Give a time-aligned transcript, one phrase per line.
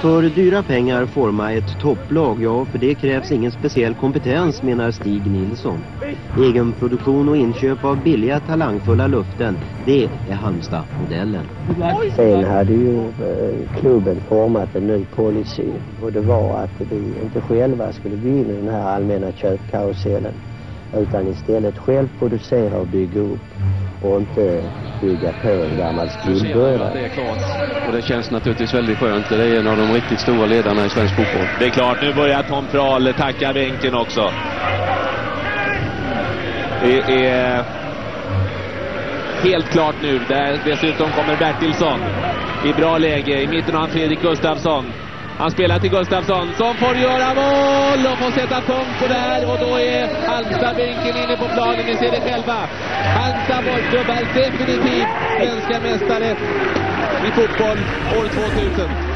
[0.00, 5.30] För dyra pengar forma ett topplag, ja för det krävs ingen speciell kompetens menar Stig
[5.30, 5.84] Nilsson.
[6.38, 11.46] Egenproduktion och inköp av billiga talangfulla luften, det är Halmstad-modellen.
[12.16, 15.68] Sen hade ju eh, klubben format en ny policy
[16.00, 20.34] och det var att vi inte själva skulle gå in i den här allmänna köpkarusellen
[20.92, 23.54] utan istället själv producera och bygga upp
[24.00, 24.62] och inte
[25.00, 27.00] bygga på en gammal Det skuldbörda.
[27.04, 27.38] är klart.
[27.86, 29.28] Och det känns naturligtvis väldigt skönt.
[29.28, 31.46] Det är en av de riktigt stora ledarna i svensk fotboll.
[31.58, 34.32] Det är klart, nu börjar Tom Prahl tacka bänken också.
[36.80, 37.64] Det är
[39.42, 40.18] helt klart nu.
[40.18, 42.00] Där dessutom kommer Bertilsson
[42.62, 43.42] i bra läge.
[43.42, 44.92] I mitten har han Fredrik Gustafsson.
[45.40, 49.52] Han spelar till Gustafsson som får göra mål och får sätta punkt på det här
[49.52, 51.86] och då är Halmstadbänken inne på planen.
[51.86, 52.68] Ni ser det själva.
[53.16, 56.36] Halmstad bollklubb är definitivt svenska mästare
[57.26, 57.78] i fotboll
[58.18, 59.09] år 2000.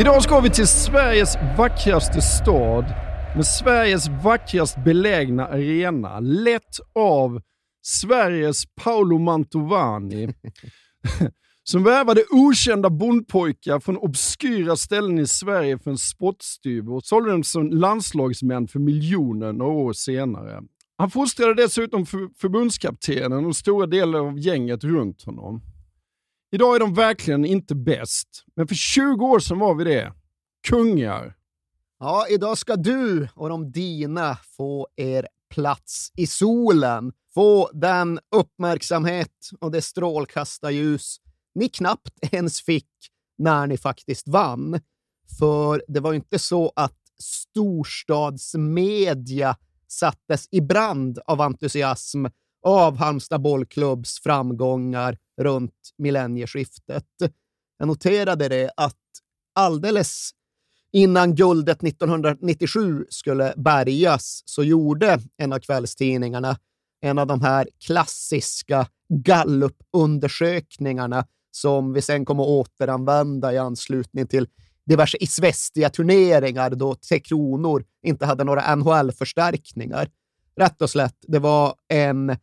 [0.00, 2.84] Idag ska vi till Sveriges vackraste stad
[3.36, 7.40] med Sveriges vackrast belägna arena, lett av
[7.82, 10.34] Sveriges Paolo Mantovani.
[11.64, 17.44] som värvade okända bondpojkar från obskyra ställen i Sverige för en spottstyver och sålde dem
[17.44, 20.62] som landslagsmän för miljoner några år senare.
[20.98, 25.62] Han fostrade dessutom för förbundskaptenen och stora delar av gänget runt honom.
[26.56, 30.12] Idag är de verkligen inte bäst, men för 20 år sedan var vi det.
[30.68, 31.36] Kungar.
[31.98, 37.12] Ja, idag ska du och de dina få er plats i solen.
[37.34, 41.16] Få den uppmärksamhet och det strålkastarljus
[41.54, 42.90] ni knappt ens fick
[43.38, 44.80] när ni faktiskt vann.
[45.38, 49.56] För det var ju inte så att storstadsmedia
[49.88, 52.26] sattes i brand av entusiasm
[52.66, 57.04] av Halmstad bollklubbs framgångar runt millennieskiftet.
[57.78, 58.96] Jag noterade det att
[59.54, 60.30] alldeles
[60.92, 66.56] innan guldet 1997 skulle bärgas så gjorde en av kvällstidningarna
[67.00, 74.48] en av de här klassiska gallupundersökningarna som vi sen kommer att återanvända i anslutning till
[74.86, 80.10] diverse Isvestia-turneringar då Tre Kronor inte hade några NHL-förstärkningar.
[80.56, 82.36] Rätt och slätt, det var en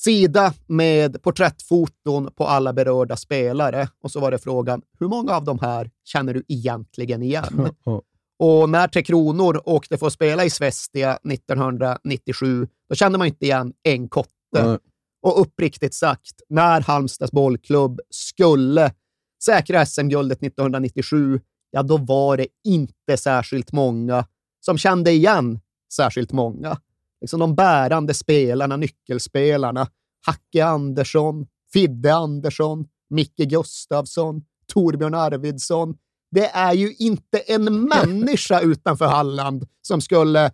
[0.00, 5.44] sida med porträttfoton på alla berörda spelare och så var det frågan, hur många av
[5.44, 7.70] de här känner du egentligen igen?
[8.38, 13.44] Och när Tre Kronor åkte för att spela i Svestia 1997, då kände man inte
[13.44, 14.32] igen en kotte.
[14.52, 14.78] Nej.
[15.22, 18.92] Och uppriktigt sagt, när Halmstads bollklubb skulle
[19.44, 21.40] säkra SM-guldet 1997,
[21.70, 24.24] ja då var det inte särskilt många
[24.60, 25.60] som kände igen
[25.94, 26.78] särskilt många.
[27.20, 29.88] Liksom de bärande spelarna, nyckelspelarna,
[30.26, 34.42] Hacke Andersson, Fidde Andersson, Micke Gustavsson,
[34.72, 35.96] Torbjörn Arvidsson.
[36.30, 40.50] Det är ju inte en människa utanför Halland som skulle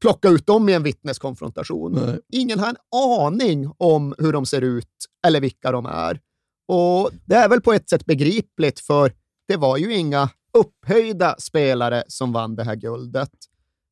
[0.00, 1.92] plocka ut dem i en vittneskonfrontation.
[1.92, 2.18] Nej.
[2.32, 4.86] Ingen har en aning om hur de ser ut
[5.26, 6.20] eller vilka de är.
[6.68, 9.12] Och Det är väl på ett sätt begripligt, för
[9.48, 13.30] det var ju inga upphöjda spelare som vann det här guldet.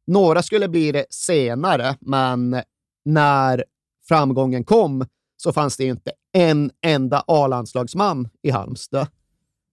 [0.08, 2.62] Några skulle bli det senare, men
[3.04, 3.64] när
[4.08, 5.04] framgången kom
[5.36, 9.06] så fanns det inte en enda A-landslagsman i Halmstad.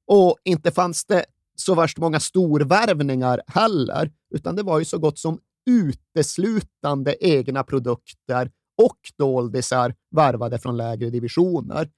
[0.08, 5.20] Och inte fanns det så värst många storvärvningar heller, utan det var ju så gott
[5.20, 5.40] som
[5.70, 11.90] uteslutande egna produkter och doldisar värvade från lägre divisioner.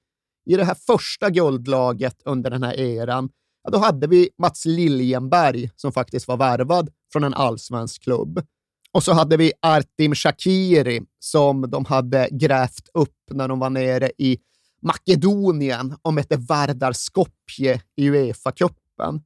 [0.46, 3.30] I det här första guldlaget under den här eran,
[3.64, 8.42] ja, då hade vi Mats Liljenberg som faktiskt var värvad från en allsvensk klubb.
[8.92, 14.10] Och så hade vi Artim Shakiri som de hade grävt upp när de var nere
[14.18, 14.38] i
[14.82, 19.22] Makedonien och mötte Vardar Skopje i Uefa-cupen.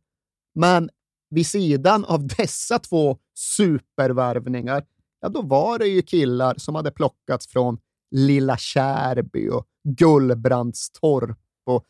[0.55, 0.91] Men
[1.31, 4.85] vid sidan av dessa två supervärvningar,
[5.21, 7.79] ja då var det ju killar som hade plockats från
[8.11, 11.85] Lilla Kärby och Gullbrandstorp och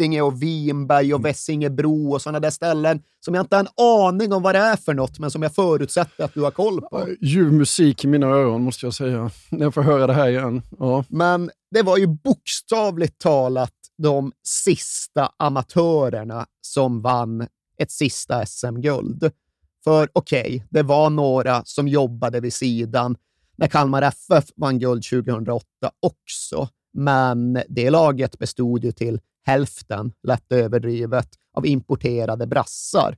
[0.00, 4.32] Getinge och Vinberg och Vessingebro och sådana där ställen som jag inte har en aning
[4.32, 7.08] om vad det är för något, men som jag förutsätter att du har koll på.
[7.20, 10.62] Ljuv musik i mina öron måste jag säga, när jag får höra det här igen.
[10.78, 11.04] Ja.
[11.08, 17.46] Men det var ju bokstavligt talat de sista amatörerna som vann
[17.78, 19.30] ett sista SM-guld.
[19.84, 23.16] För okej, okay, det var några som jobbade vid sidan
[23.56, 25.64] när Kalmar FF vann guld 2008
[26.00, 26.68] också.
[26.92, 29.20] Men det laget bestod ju till
[29.50, 33.16] hälften, lätt överdrivet, av importerade brassar.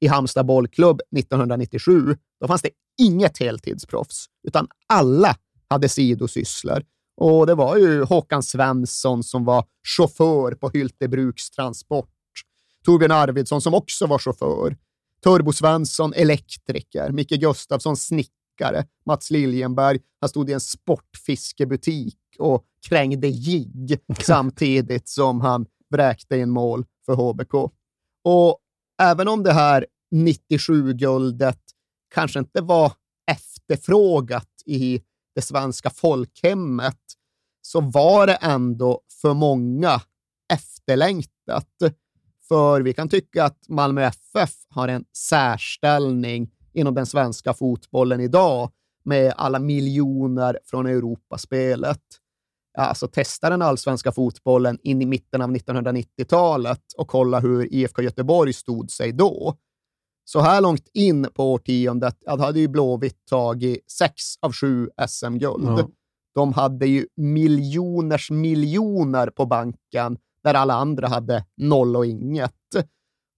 [0.00, 2.70] I Halmstad bollklubb 1997, då fanns det
[3.02, 5.36] inget heltidsproffs, utan alla
[5.68, 6.82] hade sidosysslor.
[7.16, 9.64] Och det var ju Håkan Svensson som var
[9.96, 12.10] chaufför på Hyltebruks transport.
[12.84, 14.76] Torbjörn Arvidsson som också var chaufför.
[15.24, 17.10] Turbo Svensson elektriker.
[17.10, 18.84] Micke Gustafsson snickare.
[19.06, 26.50] Mats Liljenberg, han stod i en sportfiskebutik och krängde jigg samtidigt som han vräkte in
[26.50, 27.54] mål för HBK.
[28.24, 28.58] Och
[29.02, 31.60] även om det här 97-guldet
[32.14, 32.92] kanske inte var
[33.30, 35.02] efterfrågat i
[35.34, 37.00] det svenska folkhemmet,
[37.62, 40.00] så var det ändå för många
[40.52, 41.68] efterlängtat.
[42.48, 48.70] För vi kan tycka att Malmö FF har en särställning inom den svenska fotbollen idag
[49.04, 52.00] med alla miljoner från Europaspelet.
[52.78, 58.52] Alltså testa den allsvenska fotbollen in i mitten av 1990-talet och kolla hur IFK Göteborg
[58.52, 59.56] stod sig då.
[60.24, 65.78] Så här långt in på årtiondet hade ju Blåvitt tagit sex av sju SM-guld.
[65.78, 65.88] Ja.
[66.34, 72.52] De hade ju miljoners miljoner på banken där alla andra hade noll och inget.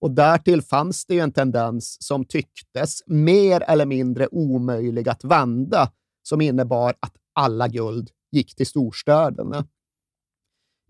[0.00, 5.90] Och därtill fanns det ju en tendens som tycktes mer eller mindre omöjlig att vända,
[6.22, 9.66] som innebar att alla guld gick till storstäderna.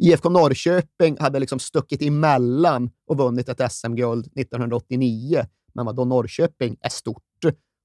[0.03, 5.45] IFK Norrköping hade liksom stuckit emellan och vunnit ett SM-guld 1989,
[5.75, 7.23] men vad då Norrköping är stort.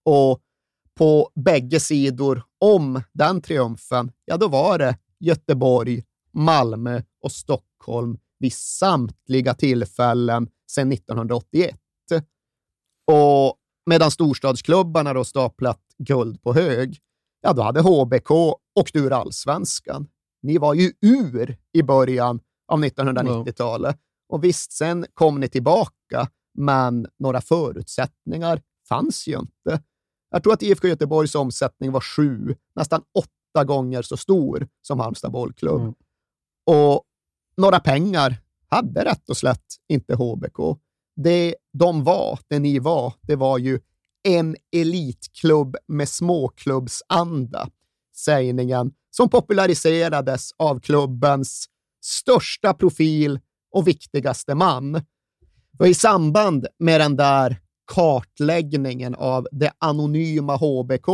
[0.06, 0.42] Och
[0.96, 8.54] på bägge sidor om den triumfen, ja då var det Göteborg, Malmö och Stockholm vid
[8.54, 11.76] samtliga tillfällen sedan 1981.
[13.12, 17.00] Och medan storstadsklubbarna då staplat guld på hög,
[17.42, 18.32] ja då hade HBK
[18.80, 20.08] åkt ur allsvenskan.
[20.42, 23.98] Ni var ju ur i början av 1990-talet.
[24.30, 26.28] Och visst, sen kom ni tillbaka,
[26.58, 29.84] men några förutsättningar fanns ju inte.
[30.30, 35.32] Jag tror att IFK Göteborgs omsättning var sju, nästan åtta gånger så stor som Halmstad
[35.32, 35.82] bollklubb.
[35.82, 35.94] Mm.
[36.66, 37.04] Och
[37.58, 38.36] några pengar
[38.68, 40.80] hade rätt och slätt inte HBK.
[41.16, 43.80] Det de var, det ni var, det var ju
[44.24, 47.70] en elitklubb med småklubbsanda.
[48.16, 51.66] Sägningen som populariserades av klubbens
[52.04, 53.40] största profil
[53.72, 55.02] och viktigaste man.
[55.80, 57.62] Och I samband med den där
[57.94, 61.06] kartläggningen av det anonyma HBK,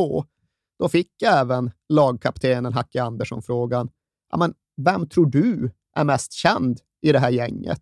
[0.79, 3.89] då fick även lagkaptenen Hacke Andersson frågan,
[4.37, 7.81] men vem tror du är mest känd i det här gänget?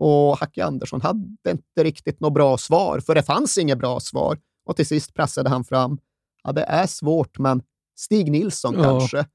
[0.00, 4.38] Och Hacke Andersson hade inte riktigt något bra svar, för det fanns inget bra svar.
[4.66, 5.98] Och till sist pressade han fram,
[6.42, 7.62] ja, det är svårt, men
[7.98, 8.82] Stig Nilsson ja.
[8.82, 9.26] kanske.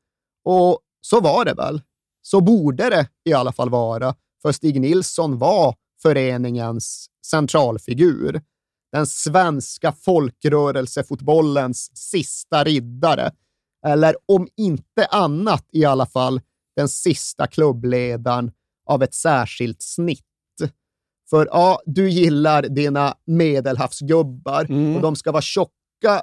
[0.46, 1.82] Och så var det väl.
[2.22, 8.42] Så borde det i alla fall vara, för Stig Nilsson var föreningens centralfigur.
[8.92, 13.32] Den svenska folkrörelsefotbollens sista riddare.
[13.88, 16.42] Eller om inte annat i alla fall
[16.76, 18.52] den sista klubbledaren
[18.86, 20.26] av ett särskilt snitt.
[21.30, 24.96] För ja, du gillar dina medelhavsgubbar mm.
[24.96, 25.72] och de ska vara tjocka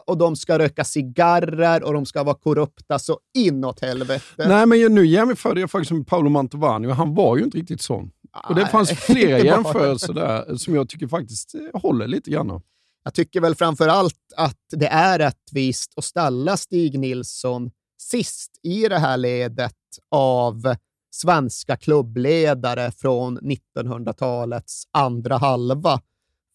[0.07, 4.49] och de ska röka cigarrer och de ska vara korrupta så inåt helvete.
[4.49, 7.83] Nej, men nu jämförde jag faktiskt med Paolo Mantovani och han var ju inte riktigt
[7.83, 8.11] sån.
[8.49, 12.61] Och det fanns flera jämförelser där som jag tycker faktiskt håller lite grann.
[13.05, 17.71] Jag tycker väl framför allt att det är rättvist att ställa Stig Nilsson
[18.03, 19.73] sist i det här ledet
[20.11, 20.75] av
[21.15, 26.01] svenska klubbledare från 1900-talets andra halva.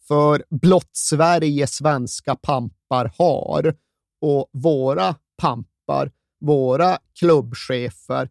[0.08, 3.76] För blott Sverige svenska pampar har
[4.22, 8.30] och våra pampar, våra klubbchefer,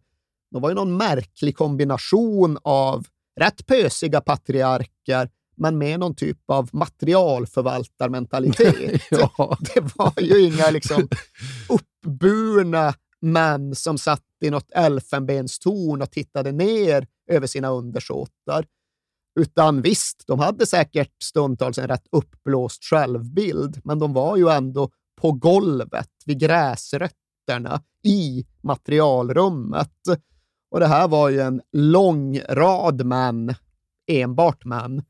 [0.51, 3.05] de var ju någon märklig kombination av
[3.39, 9.01] rätt pösiga patriarker men med någon typ av materialförvaltarmentalitet.
[9.09, 9.57] ja.
[9.73, 11.07] Det var ju inga liksom
[11.69, 18.65] uppburna män som satt i något elfenbenstorn och tittade ner över sina undersåtar.
[19.39, 24.89] Utan visst, de hade säkert stundtals en rätt uppblåst självbild, men de var ju ändå
[25.21, 29.93] på golvet, vid gräsrötterna, i materialrummet.
[30.71, 33.53] Och det här var ju en lång rad män,
[34.07, 35.03] enbart män,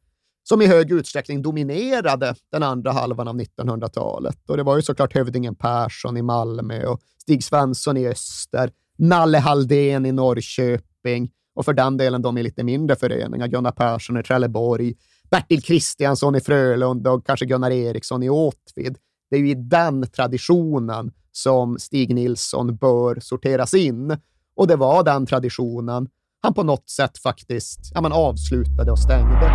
[0.49, 4.49] som i hög utsträckning dominerade den andra halvan av 1900-talet.
[4.49, 9.37] Och det var ju såklart hövdingen Persson i Malmö och Stig Svensson i Öster, Nalle
[9.37, 14.23] Halldén i Norrköping och för den delen de i lite mindre föreningar, Gunnar Persson i
[14.23, 14.93] Trelleborg,
[15.31, 18.97] Bertil Kristiansson i Frölunda och kanske Gunnar Eriksson i Åtvid.
[19.29, 24.17] Det är ju i den traditionen som Stig Nilsson bör sorteras in.
[24.55, 26.09] Och det var den traditionen
[26.47, 29.51] han på något sätt faktiskt ja, man avslutade och stängde.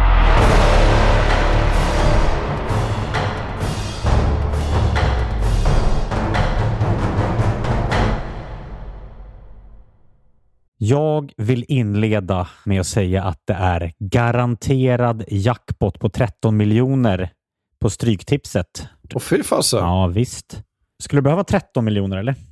[10.79, 17.31] Jag vill inleda med att säga att det är garanterad jackpot på 13 miljoner
[17.81, 18.89] på Stryktipset.
[19.15, 19.81] Och fy fasen.
[19.81, 20.63] Ja, visst.
[21.03, 22.52] Skulle du behöva 13 miljoner eller?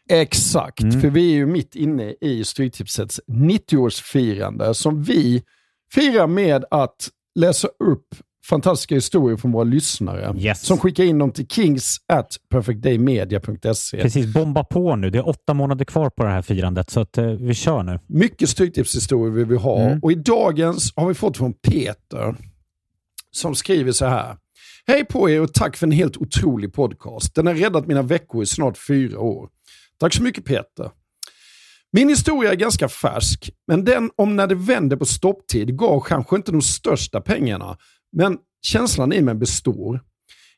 [0.11, 1.01] Exakt, mm.
[1.01, 5.43] för vi är ju mitt inne i Stryktipsets 90-årsfirande som vi
[5.93, 8.07] firar med att läsa upp
[8.45, 10.65] fantastiska historier från våra lyssnare yes.
[10.65, 14.01] som skickar in dem till kings at perfectdaymedia.se.
[14.01, 15.09] Precis, bomba på nu.
[15.09, 17.99] Det är åtta månader kvar på det här firandet, så att, uh, vi kör nu.
[18.07, 19.99] Mycket Stryktipshistorier vill vi ha mm.
[19.99, 22.35] och i dagens har vi fått från Peter
[23.31, 24.37] som skriver så här.
[24.87, 27.35] Hej på er och tack för en helt otrolig podcast.
[27.35, 29.49] Den har räddat mina veckor i snart fyra år.
[30.01, 30.91] Tack så mycket Peter.
[31.91, 36.35] Min historia är ganska färsk, men den om när det vände på stopptid gav kanske
[36.35, 37.77] inte de största pengarna,
[38.17, 40.01] men känslan i mig består.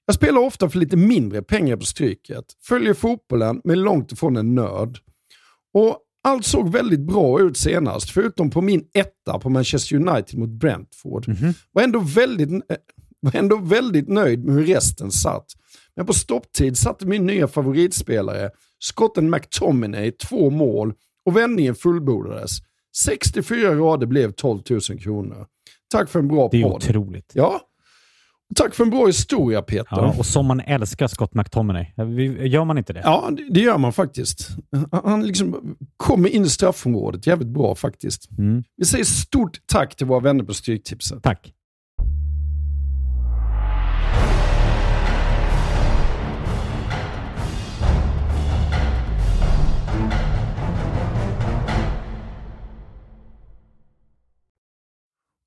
[0.06, 4.56] Jag spelar ofta för lite mindre pengar på Stryket, följer fotbollen men långt ifrån en
[4.56, 5.00] nörd.
[5.74, 10.50] Och allt såg väldigt bra ut senast, förutom på min etta på Manchester United mot
[10.50, 11.28] Brentford.
[11.28, 11.54] Mm -hmm.
[11.72, 12.78] Var ändå väldigt, eh,
[13.20, 15.46] var ändå väldigt nöjd med hur resten satt.
[15.96, 18.50] Men på stopptid satte min nya favoritspelare,
[18.84, 20.94] skotten McTominay, två mål
[21.26, 22.52] och vändningen fullbordades.
[22.98, 25.46] 64 rader blev 12 000 kronor.
[25.92, 26.52] Tack för en bra podd.
[26.52, 26.74] Det är podd.
[26.76, 27.32] otroligt.
[27.34, 27.62] Ja.
[28.56, 29.88] Tack för en bra historia Peter.
[29.92, 31.86] Ja, och som man älskar Scott McTominay.
[32.48, 33.02] Gör man inte det?
[33.04, 34.50] Ja, det gör man faktiskt.
[35.04, 38.32] Han liksom kommer in i straffområdet jävligt bra faktiskt.
[38.32, 38.64] Mm.
[38.78, 41.24] Vi säger stort tack till våra vänner på Stryktipset.
[41.24, 41.54] Tack.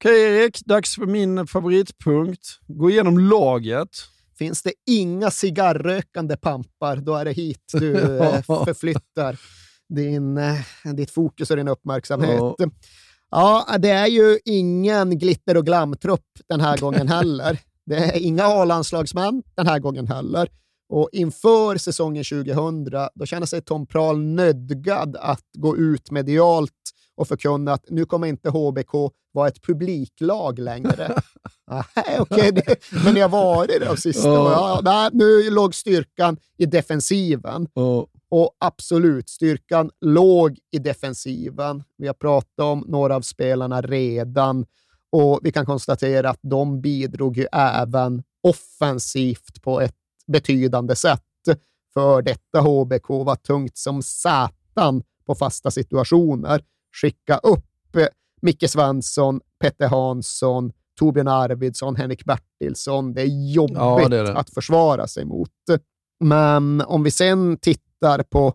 [0.07, 2.41] Okej Erik, dags för min favoritpunkt.
[2.67, 3.89] Gå igenom laget.
[4.39, 9.39] Finns det inga cigarrökande pampar, då är det hit du eh, förflyttar
[9.89, 10.59] din, eh,
[10.95, 12.41] ditt fokus och din uppmärksamhet.
[12.59, 12.71] Ja.
[13.31, 17.59] ja, det är ju ingen glitter och glamtrupp den här gången heller.
[17.87, 20.49] Det är inga A-landslagsmän den här gången heller.
[20.89, 22.85] Och inför säsongen 2000,
[23.15, 26.73] då känner sig Tom Prahl nödgad att gå ut medialt
[27.17, 28.93] och förkunna att nu kommer inte HBK
[29.33, 31.23] vara ett publiklag längre.
[31.97, 34.51] nej, okay, det, men ni har varit det de sista oh.
[34.53, 37.69] ja, nej, Nu låg styrkan i defensiven.
[37.75, 38.05] Oh.
[38.29, 41.85] Och absolut, styrkan låg i defensiven.
[41.99, 44.67] Vi har pratat om några av spelarna redan
[45.13, 49.95] och vi kan konstatera att de bidrog ju även offensivt på ett
[50.27, 51.23] betydande sätt.
[51.95, 56.63] För detta HBK var tungt som satan på fasta situationer
[57.01, 58.07] skicka upp eh,
[58.43, 63.15] Micke Svensson, Petter Hansson, Torbjörn Arvidsson, Henrik Bertilsson.
[63.15, 64.37] Det är jobbigt Ja, det är det.
[64.37, 65.51] att försvara sig mot.
[66.21, 68.55] Men om vi sen tittar på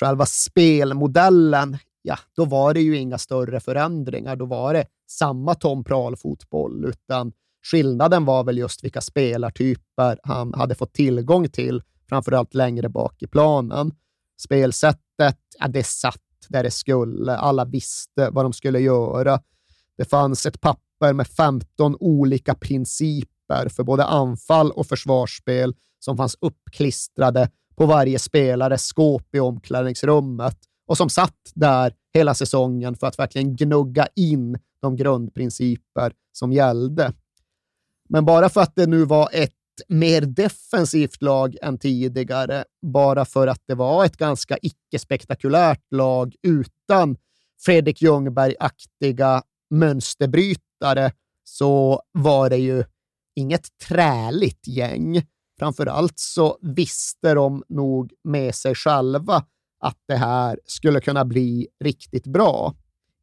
[0.00, 4.36] själva spelmodellen, ja, då var det ju inga större förändringar.
[4.36, 7.32] Då var det samma Tom Prahl-fotboll, utan
[7.70, 13.26] skillnaden var väl just vilka spelartyper han hade fått tillgång till, framförallt längre bak i
[13.26, 13.92] planen.
[14.40, 17.36] Spelsättet, ja, det satt där det skulle.
[17.36, 19.40] Alla visste vad de skulle göra.
[19.96, 26.36] Det fanns ett papper med 15 olika principer för både anfall och försvarsspel som fanns
[26.40, 33.18] uppklistrade på varje spelares skåp i omklädningsrummet och som satt där hela säsongen för att
[33.18, 37.12] verkligen gnugga in de grundprinciper som gällde.
[38.08, 39.54] Men bara för att det nu var ett
[39.88, 47.16] mer defensivt lag än tidigare, bara för att det var ett ganska icke-spektakulärt lag utan
[47.64, 51.12] Fredrik Ljungberg-aktiga mönsterbrytare,
[51.44, 52.84] så var det ju
[53.36, 55.22] inget träligt gäng.
[55.58, 59.44] Framförallt så visste de nog med sig själva
[59.80, 62.74] att det här skulle kunna bli riktigt bra.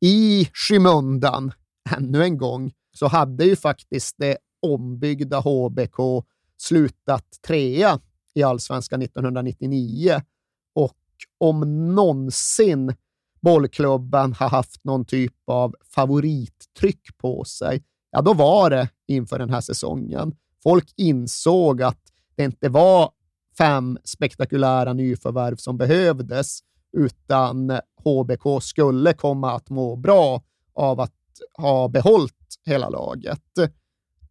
[0.01, 1.51] I skymundan,
[1.97, 6.25] ännu en gång, så hade ju faktiskt det ombyggda HBK
[6.57, 7.99] slutat trea
[8.33, 10.21] i allsvenskan 1999
[10.75, 10.97] och
[11.37, 12.95] om någonsin
[13.41, 19.49] bollklubben har haft någon typ av favorittryck på sig, ja då var det inför den
[19.49, 20.35] här säsongen.
[20.63, 22.01] Folk insåg att
[22.35, 23.11] det inte var
[23.57, 26.59] fem spektakulära nyförvärv som behövdes,
[26.97, 31.13] utan HBK skulle komma att må bra av att
[31.57, 33.41] ha behållit hela laget.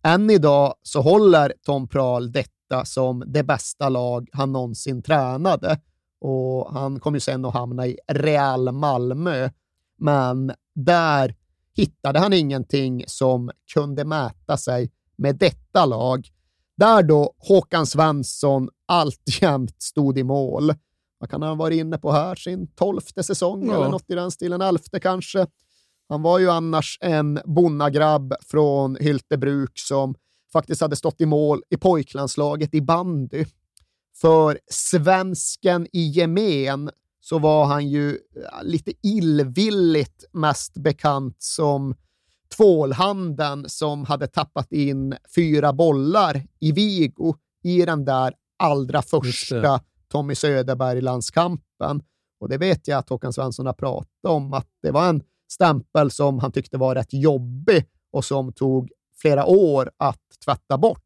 [0.06, 5.80] Än idag så håller Tom Prahl detta som det bästa lag han någonsin tränade
[6.20, 9.50] och han kom ju sen att hamna i Real Malmö.
[9.98, 11.34] Men där
[11.76, 16.28] hittade han ingenting som kunde mäta sig med detta lag,
[16.76, 20.72] där då Håkan Svensson alltjämt stod i mål.
[21.18, 22.34] Vad kan han ha varit inne på här?
[22.34, 23.74] Sin tolfte säsong Ja.
[23.74, 25.46] eller något i den stilen, elfte kanske.
[26.08, 30.14] Han var ju annars en bonnagrabb från Hyltebruk som
[30.52, 33.44] faktiskt hade stått i mål i pojklandslaget i bandy.
[34.20, 36.90] För svensken i gemen
[37.20, 38.18] så var han ju
[38.62, 41.94] lite illvilligt mest bekant som
[42.56, 50.34] tvålhanden som hade tappat in fyra bollar i Vigo i den där allra första Tommy
[50.34, 52.02] Söderberg-landskampen.
[52.40, 56.10] Och det vet jag att Håkan Svensson har pratat om, att det var en stämpel
[56.10, 61.02] som han tyckte var rätt jobbig och som tog flera år att tvätta bort.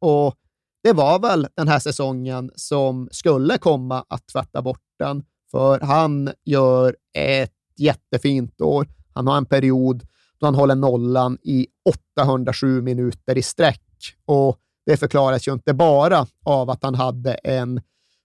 [0.00, 0.34] Och
[0.82, 6.30] det var väl den här säsongen som skulle komma att tvätta bort den, för han
[6.44, 8.88] gör ett jättefint år.
[9.14, 10.06] Han har en period
[10.38, 13.82] då han håller nollan i 807 minuter i sträck
[14.24, 17.80] och det förklaras ju inte bara av att han hade en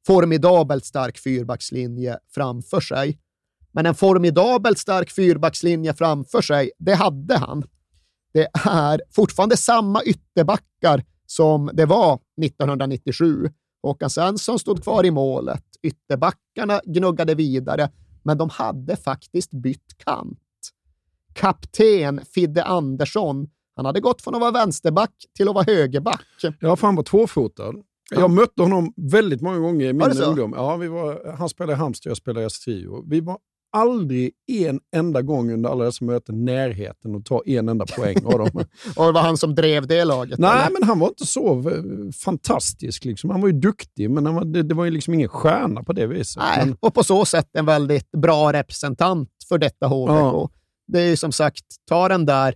[0.08, 3.18] formidabelt stark fyrbackslinje framför sig.
[3.72, 7.64] Men en formidabelt stark fyrbackslinje framför sig, det hade han.
[8.34, 13.50] Det är fortfarande samma ytterbackar som det var 1997.
[13.84, 15.64] Håkan Svensson stod kvar i målet.
[15.82, 17.90] Ytterbackarna gnuggade vidare,
[18.24, 20.40] men de hade faktiskt bytt kant.
[21.34, 26.26] Kapten Fidde Andersson, han hade gått från att vara vänsterback till att vara högerback.
[26.60, 27.74] Ja, för han var tvåfotad.
[28.12, 30.54] Jag mötte honom väldigt många gånger i min ungdom.
[30.58, 33.04] Ja, vi var, han spelade i Halmstad, jag spelade i Östrio.
[33.10, 33.38] Vi var
[33.72, 38.32] aldrig en enda gång under alla dessa möten närheten att ta en enda poäng av
[38.32, 38.50] dem.
[38.96, 40.40] Och det var han som drev det laget.
[40.40, 40.80] Nej, eller?
[40.80, 41.84] men han var inte så eh,
[42.24, 43.06] fantastisk.
[43.06, 43.30] Liksom.
[43.30, 46.08] Han var ju duktig, men var, det, det var ju liksom ingen stjärna på det
[46.08, 46.44] viset.
[46.44, 50.10] Nej, Men, och på så sätt en väldigt bra representant för detta HBK.
[50.10, 50.50] Ja.
[50.88, 52.56] Det är ju som sagt, ta den där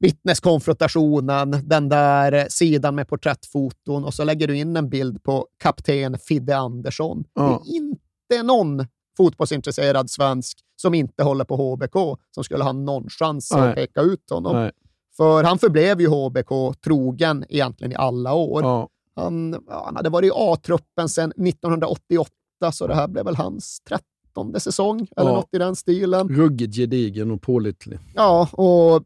[0.00, 6.18] vittneskonfrontationen, den där sidan med porträttfoton och så lägger du in en bild på kapten
[6.18, 7.24] Fidde Andersson.
[7.34, 7.62] Ja.
[7.64, 8.86] Det är inte någon
[9.24, 13.68] fotbollsintresserad svensk som inte håller på HBK som skulle ha någon chans Nej.
[13.68, 14.56] att peka ut honom.
[14.56, 14.70] nej,
[15.16, 18.62] För han förblev ju HBK trogen egentligen i alla år.
[18.62, 18.88] ja.
[19.14, 22.30] Han, han hade varit i A-truppen sedan 1988,
[22.72, 25.36] så det här blev väl hans trettonde säsong eller Ja.
[25.36, 26.28] något i den stilen.
[26.28, 27.98] Ruggigt gedigen och pålitlig.
[28.14, 29.02] Ja, och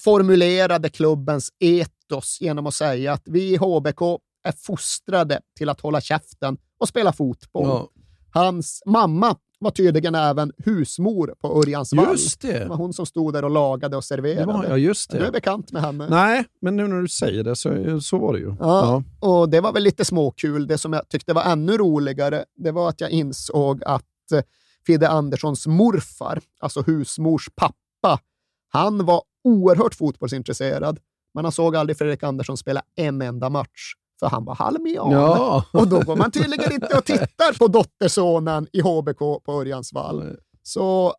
[0.00, 4.00] formulerade klubbens etos genom att säga att vi i HBK
[4.44, 7.66] är fostrade till att hålla käften och spela fotboll.
[7.66, 7.88] Ja.
[8.32, 12.06] Hans mamma var tydligen även husmor på Örjansvall.
[12.10, 12.68] Just Det det.
[12.68, 14.46] var hon som stod där och lagade och det serverade.
[14.46, 15.30] var, ja, just Du är det.
[15.32, 16.06] bekant med henne.
[16.10, 18.54] Nej, men nu när du säger det så, så var det ju.
[18.60, 19.02] Ja.
[19.20, 20.66] Och det var väl lite småkul.
[20.66, 24.40] Det som jag tyckte var ännu roligare, det var att jag insåg att eh,
[24.86, 28.20] Fidde Anderssons morfar, alltså husmors pappa,
[28.68, 30.98] han var oerhört fotbollsintresserad.
[31.34, 35.10] men han såg aldrig Fredrik Andersson spela en enda match, för han var halmian.
[35.10, 35.64] Ja.
[35.72, 40.36] Och då går man tydligen inte och tittar på dottersonen i HBK på Örjansvall.
[40.62, 41.14] Så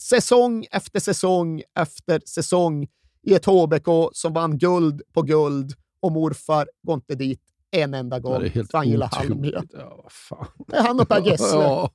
[0.00, 2.86] säsong efter säsong efter säsong
[3.22, 8.18] i ett HBK som vann guld på guld och morfar går inte dit en enda
[8.18, 8.40] gång.
[8.40, 9.10] Det är helt för han gillar.
[9.12, 9.62] Halmia.
[9.72, 10.46] Ja, fan.
[10.66, 11.58] Det är han och Per Gessle.
[11.58, 11.90] Ja.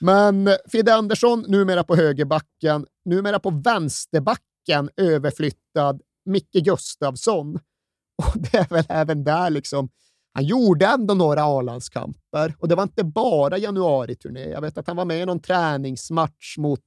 [0.00, 7.58] Men Fidde Andersson, numera på högerbacken, numera på vänsterbacken överflyttad Micke Gustavsson.
[8.26, 9.88] Och det är väl även där liksom,
[10.34, 14.48] han gjorde ändå några A-landskamper och det var inte bara januariturné.
[14.50, 16.80] Jag vet att han var med i någon träningsmatch mot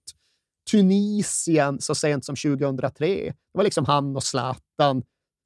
[0.72, 3.08] Tunisien så sent som 2003.
[3.08, 5.04] Det var liksom han och Zlatan,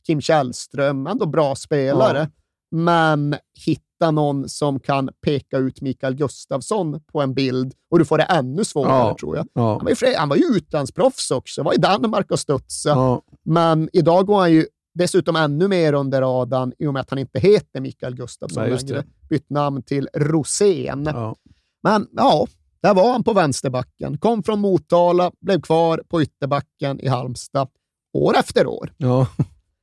[0.08, 2.19] Kim Källström, ändå bra spelare.
[2.19, 2.28] Ja.
[2.71, 8.17] Men hitta någon som kan peka ut Mikael Gustafsson på en bild och du får
[8.17, 9.17] det ännu svårare Ja.
[9.19, 9.48] tror jag.
[9.54, 9.69] Ja.
[9.78, 13.21] Han var, ju, han var ju utlandsproffs också, var i Danmark och studsade.
[13.43, 17.19] Men idag går han ju dessutom ännu mer under radarn i och med att han
[17.19, 19.03] inte heter Mikael Gustafsson Nej, längre.
[19.29, 21.03] Bytt namn till Rosén.
[21.05, 21.36] Ja.
[21.84, 22.47] Men ja,
[22.81, 24.17] där var han på vänsterbacken.
[24.17, 27.67] Kom från Motala, blev kvar på ytterbacken i Halmstad
[28.13, 28.93] år efter år.
[28.97, 29.27] Ja.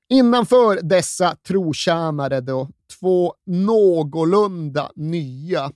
[0.09, 2.69] Innanför dessa trotjänare då,
[3.01, 5.71] två någorlunda nya,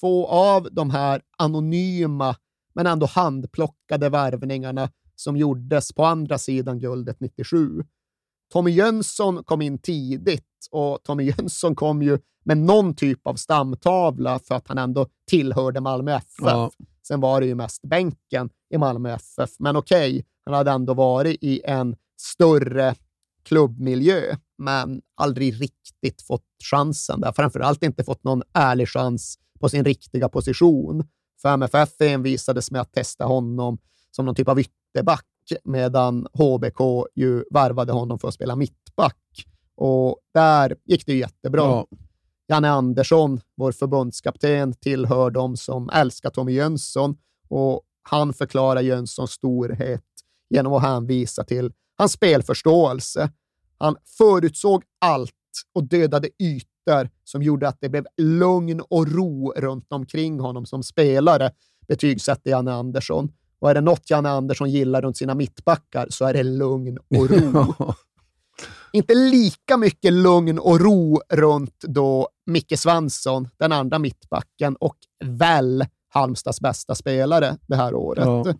[0.00, 2.36] två av de här anonyma
[2.74, 7.82] men ändå handplockade värvningarna som gjordes på andra sidan guldet 97.
[8.52, 14.38] Tommy Jönsson kom in tidigt och Tommy Jönsson kom ju med någon typ av stamtavla
[14.38, 16.26] för att han ändå tillhörde Malmö FF.
[16.38, 16.70] Ja.
[17.06, 21.38] Sen var det ju mest bänken i Malmö FF, men okej, han hade ändå varit
[21.40, 22.94] i en större
[23.42, 27.32] klubbmiljö, men aldrig riktigt fått chansen där.
[27.32, 31.04] Framförallt inte fått någon ärlig chans på sin riktiga position.
[31.42, 33.78] För MFF envisades med att testa honom
[34.10, 35.26] som någon typ av ytterback,
[35.64, 39.46] medan HBK ju värvade honom för att spela mittback.
[39.76, 41.62] Och där gick det jättebra.
[41.62, 41.86] Ja.
[42.48, 47.16] Janne Andersson, vår förbundskapten, tillhör de som älskar Tommy Jönsson
[47.48, 50.04] och han förklarar Jönssons storhet
[50.50, 53.30] genom att hänvisa till hans spelförståelse.
[53.78, 55.32] Han förutsåg allt
[55.74, 60.82] och dödade ytor som gjorde att det blev lugn och ro runt omkring honom som
[60.82, 61.50] spelare,
[61.88, 63.32] betygsätter Janne Andersson.
[63.62, 67.30] Och är det något Janne Andersson gillar runt sina mittbackar så är det lugn och
[67.30, 67.74] ro.
[68.92, 75.86] Inte lika mycket lugn och ro runt då Micke Svensson, den andra mittbacken, och väl
[76.08, 78.24] Halmstads bästa spelare det här året.
[78.24, 78.54] Ja.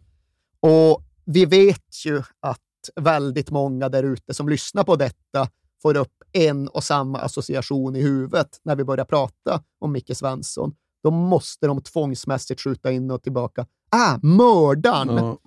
[0.61, 2.61] Och vi vet ju att
[2.97, 5.49] väldigt många där ute som lyssnar på detta
[5.83, 10.75] får upp en och samma association i huvudet när vi börjar prata om Micke Svensson.
[11.03, 13.67] Då måste de tvångsmässigt skjuta in och tillbaka.
[13.96, 15.16] Ah, mördaren!
[15.16, 15.38] Ja.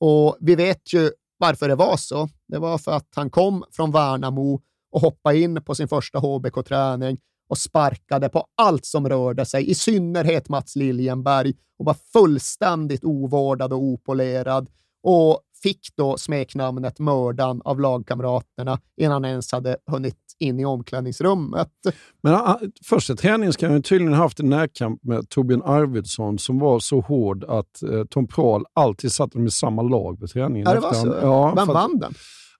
[0.00, 2.28] Och vi vet ju varför det var så.
[2.48, 4.60] Det var för att han kom från Värnamo
[4.92, 9.74] och hoppade in på sin första HBK-träning och sparkade på allt som rörde sig, i
[9.74, 14.70] synnerhet Mats Liljenberg, och var fullständigt ovårdad och opolerad
[15.02, 21.68] och fick då smeknamnet Mördan av lagkamraterna innan han ens hade hunnit in i omklädningsrummet.
[22.22, 22.40] Men
[22.84, 27.44] första träningen ska han tydligen haft en närkamp med Torbjörn Arvidsson som var så hård
[27.44, 30.68] att eh, Tom Prahl alltid satte dem i samma lag på träningen.
[30.68, 31.08] Ja, det var så?
[31.14, 32.14] han- Ja, Vem vann den?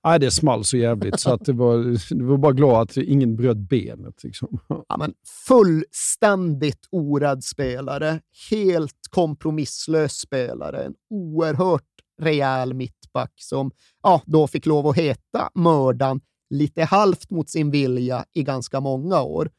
[0.07, 1.79] Nej, det small så jävligt så att det var,
[2.18, 4.25] det var bara glad att ingen bröt benet.
[4.25, 4.59] Liksom.
[4.88, 5.12] ja, men
[5.49, 8.20] fullständigt orädd spelare,
[8.51, 11.83] helt kompromisslös spelare, en oerhört
[12.23, 13.70] rejäl mittback som
[14.03, 16.20] ja, då fick lov att heta Mördan
[16.55, 19.51] lite halvt mot sin vilja i ganska många år.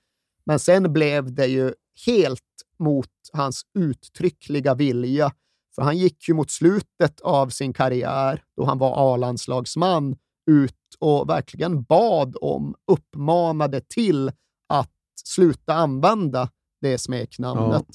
[0.45, 1.73] Men sen blev det ju
[2.05, 2.41] helt
[2.79, 5.31] mot hans uttryckliga vilja,
[5.75, 10.15] för han gick ju mot slutet av sin karriär, då han var A-landslagsman,
[10.51, 14.31] ut och verkligen bad om, uppmanade till
[14.69, 14.91] att
[15.25, 16.49] sluta använda
[16.81, 17.88] det smeknamnet.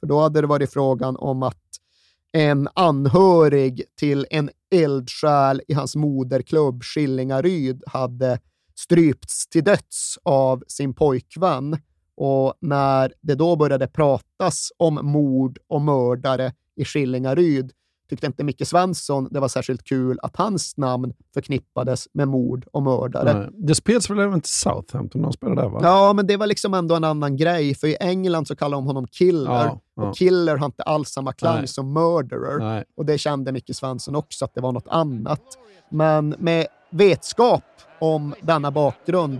[0.00, 1.62] För då hade det varit frågan om att
[2.32, 8.38] en anhörig till en eldsjäl i hans moderklubb Skillingaryd hade
[8.74, 11.78] strypts till döds av sin pojkvän.
[12.16, 17.72] Och när det då började pratas om mord och mördare i Skillingaryd
[18.10, 22.82] tyckte inte Micke Svensson det var särskilt kul att hans namn förknippades med mord och
[22.82, 23.38] mördare.
[23.38, 23.48] Nej.
[23.52, 25.68] Det spels väl även till Southampton när han spelade där?
[25.68, 25.80] Va?
[25.82, 28.86] Ja, men det var liksom ändå en annan grej, för i England så kallar de
[28.86, 29.50] honom Killer.
[29.50, 30.02] Ja, ja.
[30.02, 31.66] Och Killer har inte alls samma klang Nej.
[31.66, 32.58] som Murderer.
[32.58, 32.84] Nej.
[32.96, 35.42] Och det kände Micke Svensson också, att det var något annat.
[35.90, 37.64] Men med vetskap
[38.00, 39.38] om denna bakgrund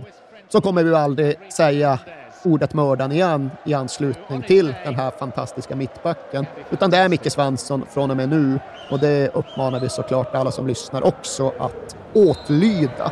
[0.49, 1.99] så kommer vi aldrig säga
[2.43, 6.45] ordet mördaren igen i anslutning till den här fantastiska mittbacken.
[6.69, 8.59] Utan det är Micke Svensson från och med nu
[8.91, 13.11] och det uppmanar vi såklart alla som lyssnar också att åtlyda.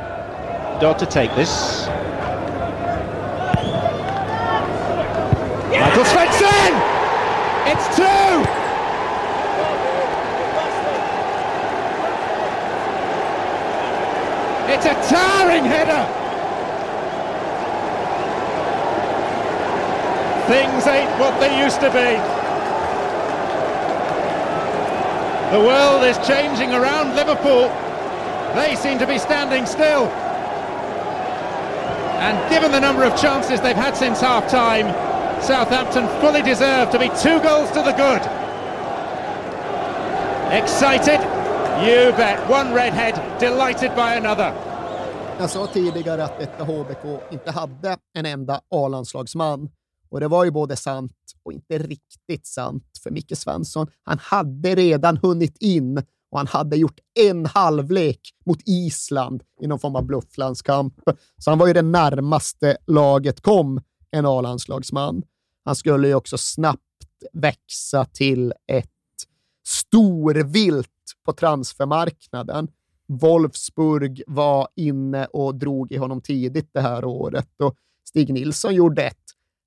[0.82, 1.88] Dotter to take this.
[5.72, 6.74] Michael Svensson!
[7.65, 8.46] It's two!
[14.74, 16.19] It's a towering header!
[20.50, 22.18] Things ain't what they used to be.
[25.56, 27.70] The world is changing around Liverpool.
[28.56, 30.06] They seem to be standing still.
[32.18, 34.88] And given the number of chances they've had since half time,
[35.42, 38.22] Southampton fully deserve to be two goals to the good.
[40.52, 41.22] Excited?
[41.86, 42.40] You bet.
[42.50, 44.54] One redhead, delighted by another.
[45.40, 49.70] Jag sa tidigare att detta HBK inte hade en enda A-landslagsman.
[50.12, 53.88] Och det var ju både sant och inte riktigt sant för Micke Svensson.
[54.04, 55.98] Han hade redan hunnit in
[56.32, 60.93] och han hade gjort en halvlek mot Island i någon form av blufflandskamp.
[61.38, 65.24] Så han var ju det närmaste laget kom en A-landslagsman.
[65.65, 66.82] Han skulle ju också snabbt
[67.34, 68.89] växa till ett
[69.67, 70.88] storvilt
[71.26, 72.67] på transfermarknaden.
[73.08, 79.04] Wolfsburg var inne och drog i honom tidigt det här året och Stig Nilsson gjorde
[79.04, 79.15] ett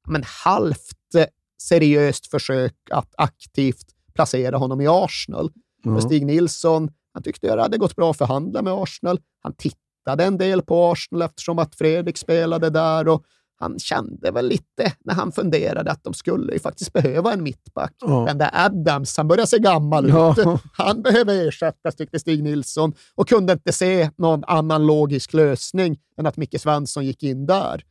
[0.09, 0.97] men halvt
[1.63, 5.51] seriöst försök att aktivt placera honom i Arsenal.
[5.85, 5.97] Mm.
[5.97, 9.21] Och Stig Nilsson han tyckte det hade gått bra att förhandla med Arsenal.
[9.43, 13.25] Han tittade en del på Arsenal eftersom att Fredrik spelade där och
[13.59, 17.95] han kände väl lite när han funderade att de skulle ju faktiskt behöva en mittback.
[18.01, 18.25] Ja.
[18.29, 20.35] Den där Adams, han börjar se gammal ja.
[20.39, 20.61] ut.
[20.73, 26.27] Han behöver ersättas, tyckte Stig Nilsson och kunde inte se någon annan logisk lösning än
[26.27, 27.85] att Micke Svensson gick in där.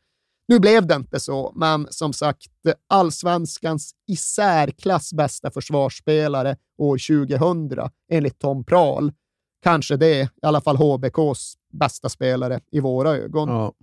[0.51, 2.51] Nu blev det inte så, men som sagt,
[2.87, 6.97] allsvenskans i särklass bästa försvarsspelare år
[7.67, 9.11] 2000, enligt Tom Prahl.
[9.63, 13.49] Kanske det, i alla fall HBKs bästa spelare i våra ögon.
[13.49, 13.73] Ja.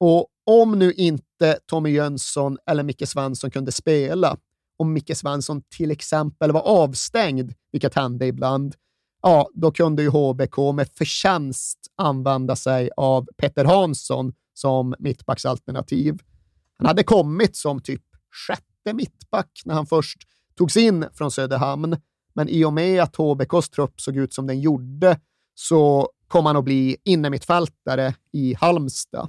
[0.00, 4.36] Och om nu inte Tommy Jönsson eller Micke Svensson kunde spela,
[4.78, 8.74] om Micke Svensson till exempel var avstängd, vilket hände ibland,
[9.22, 16.18] ja, då kunde ju HBK med förtjänst använda sig av Petter Hansson som mittbacksalternativ.
[16.78, 18.02] Han hade kommit som typ
[18.48, 20.18] sjätte mittback när han först
[20.56, 21.96] togs in från Söderhamn,
[22.34, 25.20] men i och med att HBKs trupp såg ut som den gjorde
[25.54, 29.28] så kom han att bli innermittfältare i Halmstad.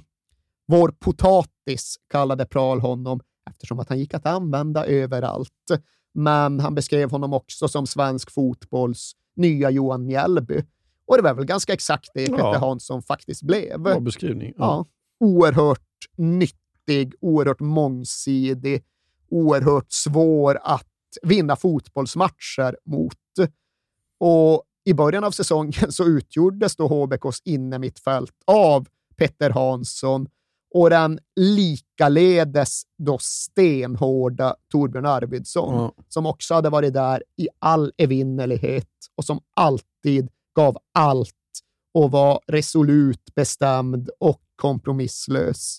[0.66, 5.70] Vår potatis kallade Pral honom eftersom att han gick att använda överallt.
[6.14, 10.62] Men han beskrev honom också som svensk fotbolls nya Johan Mjällby.
[11.06, 12.58] Och det var väl ganska exakt det Peter ja.
[12.58, 13.80] Hansson faktiskt blev.
[13.80, 14.52] Bra beskrivning.
[14.56, 14.64] Ja.
[14.64, 14.86] ja.
[15.22, 15.80] Oerhört
[16.16, 18.84] nyttig, oerhört mångsidig,
[19.30, 20.88] oerhört svår att
[21.22, 23.18] vinna fotbollsmatcher mot.
[24.20, 30.28] Och i början av säsongen så utgjordes då HBKs innermittfält av Petter Hansson,
[30.74, 35.90] och den likaledes då stenhårda Torbjörn Arvidsson, mm.
[36.08, 41.34] som också hade varit där i all evinnerlighet och som alltid gav allt
[41.94, 45.78] och var resolut bestämd och kompromisslös.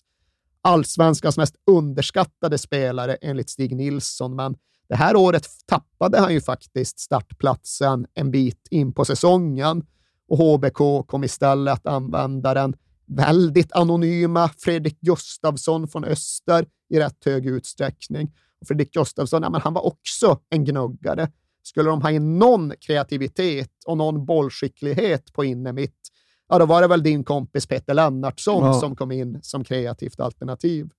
[0.61, 4.55] Allsvenskans mest underskattade spelare enligt Stig Nilsson, men
[4.89, 9.85] det här året tappade han ju faktiskt startplatsen en bit in på säsongen
[10.27, 17.25] och HBK kom istället att använda den väldigt anonyma Fredrik Gustavsson från Öster i rätt
[17.25, 18.31] hög utsträckning.
[18.61, 21.31] Och Fredrik Gustavsson, ja, men han var också en gnuggare.
[21.63, 26.09] Skulle de ha in någon kreativitet och någon bollskicklighet på innermitt,
[26.53, 28.73] ja, då var det väl din kompis Peter Lennartsson ja.
[28.73, 30.89] som kom in som kreativt alternativ.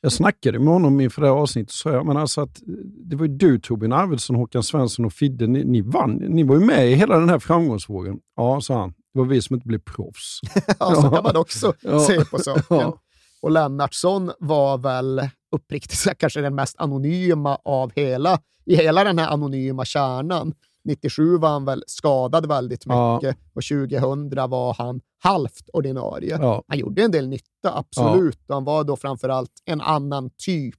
[0.00, 2.62] Jag snackade med honom inför det här avsnittet och sa men alltså att
[3.10, 6.10] det var ju du, Torbjörn Arvidsson, Håkan Svensson och Fidde, ni, ni vann.
[6.10, 8.18] Ni var ju med i hela den här framgångsvågen.
[8.36, 8.90] Ja, sa han.
[8.90, 10.40] Det var vi som inte blev proffs.
[10.78, 12.00] ja, så kan man också ja.
[12.00, 12.64] se på saken.
[12.68, 12.98] Ja.
[13.42, 19.18] Och Lennartsson var väl uppriktigt sagt kanske den mest anonyma av hela, i hela den
[19.18, 20.54] här anonyma kärnan.
[20.86, 23.34] 97 var han väl skadad väldigt mycket ja.
[23.54, 26.38] och 2000 var han halvt ordinarie.
[26.40, 26.62] Ja.
[26.68, 28.40] Han gjorde en del nytta, absolut.
[28.46, 28.54] Ja.
[28.54, 30.74] Han var då framförallt en annan typ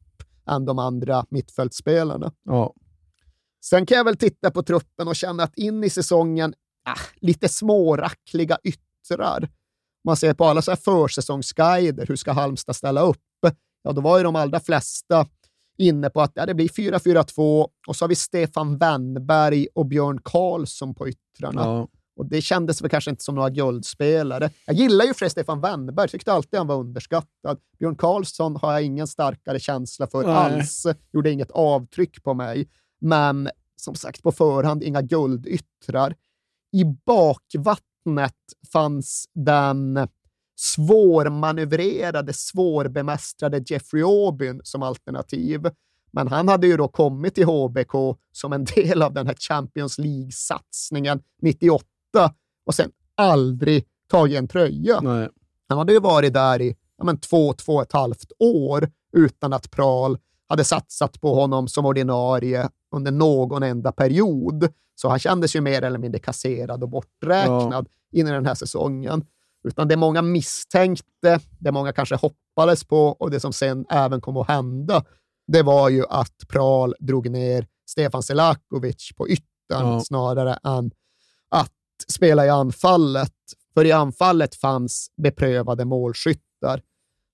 [0.50, 2.32] än de andra mittfältsspelarna.
[2.44, 2.74] Ja.
[3.66, 6.54] Sen kan jag väl titta på truppen och känna att in i säsongen
[6.86, 9.50] ah, lite smårackliga yttrar.
[10.06, 13.18] Man ser på alla så här försäsongsguider, hur ska Halmstad ställa upp?
[13.82, 15.26] Ja, då var ju de allra flesta
[15.78, 20.20] inne på att ja, det blir 4-4-2 och så har vi Stefan Wennberg och Björn
[20.24, 21.62] Karlsson på yttrarna.
[21.62, 21.88] Ja.
[22.18, 24.50] Och det kändes väl kanske inte som några guldspelare.
[24.66, 27.60] Jag gillar ju för Stefan Wennberg, tyckte alltid han var underskattad.
[27.80, 30.36] Björn Karlsson har jag ingen starkare känsla för Nej.
[30.36, 30.86] alls.
[31.14, 32.70] Gjorde inget avtryck på mig.
[33.02, 36.16] Men som sagt, på förhand inga guldyttrar
[36.72, 38.34] i bakvattnet
[38.72, 40.08] fanns den
[40.60, 45.70] svårmanövrerade, svårbemästrade Jeffrey Aubyn som alternativ.
[46.12, 47.92] Men han hade ju då kommit till HBK
[48.32, 51.86] som en del av den här Champions League-satsningen 98
[52.66, 55.02] och sen aldrig tagit en tröja.
[55.02, 55.30] Nej.
[55.70, 59.54] Han hade ju varit där i ja, men två, två och ett halvt år utan
[59.54, 60.18] att Pral
[60.48, 64.70] hade satsat på honom som ordinarie under någon enda period.
[64.96, 68.20] Så han kändes ju mer eller mindre kasserad och borträknad ja.
[68.20, 69.26] in i den här säsongen.
[69.64, 74.38] Utan det många misstänkte, det många kanske hoppades på och det som sen även kom
[74.38, 75.04] att hända,
[75.48, 80.02] det var ju att Pral drog ner Stefan Selakovic på yttern ja.
[80.02, 80.92] snarare än
[81.50, 81.72] att
[82.08, 83.34] spela i anfallet.
[83.74, 86.82] För i anfallet fanns beprövade målskyttar.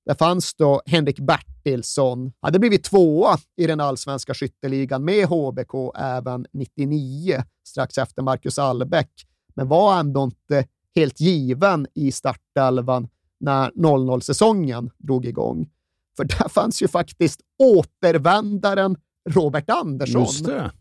[0.06, 6.46] Det fanns då Henrik Bertilsson, hade blivit tvåa i den allsvenska skytteligan med HBK även
[6.54, 9.12] 99, strax efter Marcus Allbäck,
[9.56, 13.08] men var ändå inte helt given i startelvan
[13.40, 15.70] när 00-säsongen drog igång.
[16.18, 18.98] För där fanns ju faktiskt återvändaren
[19.30, 20.22] Robert Andersson.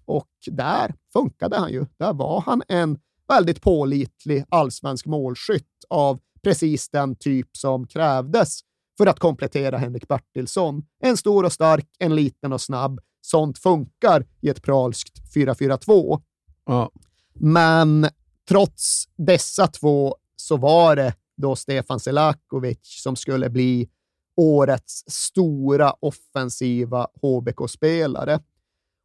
[0.04, 1.86] Och där funkade han ju.
[1.96, 2.98] Där var han en
[3.28, 8.60] väldigt pålitlig allsvensk målskytt av precis den typ som krävdes
[8.98, 10.82] för att komplettera Henrik Bertilsson.
[11.00, 13.00] En stor och stark, en liten och snabb.
[13.20, 16.22] Sånt funkar i ett pralskt 4-4-2.
[16.66, 16.90] Ja.
[17.34, 18.06] Men
[18.48, 23.88] trots dessa två så var det då Stefan Selakovic som skulle bli
[24.36, 28.40] årets stora offensiva HBK-spelare.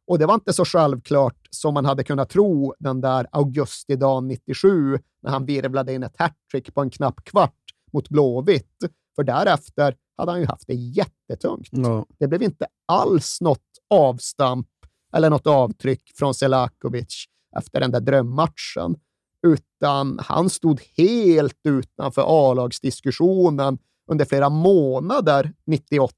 [0.06, 4.98] Och det var inte så självklart som man hade kunnat tro den där augustidagen 97
[5.22, 7.54] när han virvlade in ett hattrick på en knapp kvart
[7.92, 8.76] mot Blåvitt.
[9.16, 11.68] För därefter hade han ju haft det jättetungt.
[11.70, 12.06] Ja.
[12.18, 14.68] Det blev inte alls något avstamp
[15.12, 17.24] eller något avtryck från Selakovic
[17.56, 18.96] efter den där drömmatchen,
[19.52, 23.78] utan han stod helt utanför A-lagsdiskussionen
[24.10, 26.14] under flera månader 98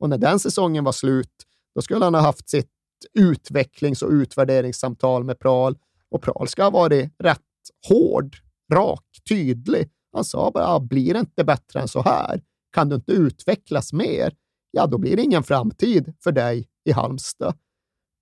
[0.00, 1.32] och när den säsongen var slut,
[1.74, 2.70] då skulle han ha haft sitt
[3.14, 5.78] utvecklings och utvärderingssamtal med Pral
[6.10, 7.40] och Pral ska ha varit rätt
[7.88, 8.36] hård,
[8.72, 9.90] rak, tydlig.
[10.12, 12.42] Han sa bara, ah, blir det inte bättre än så här?
[12.72, 14.34] Kan du inte utvecklas mer?
[14.70, 17.54] Ja, då blir det ingen framtid för dig i Halmstad.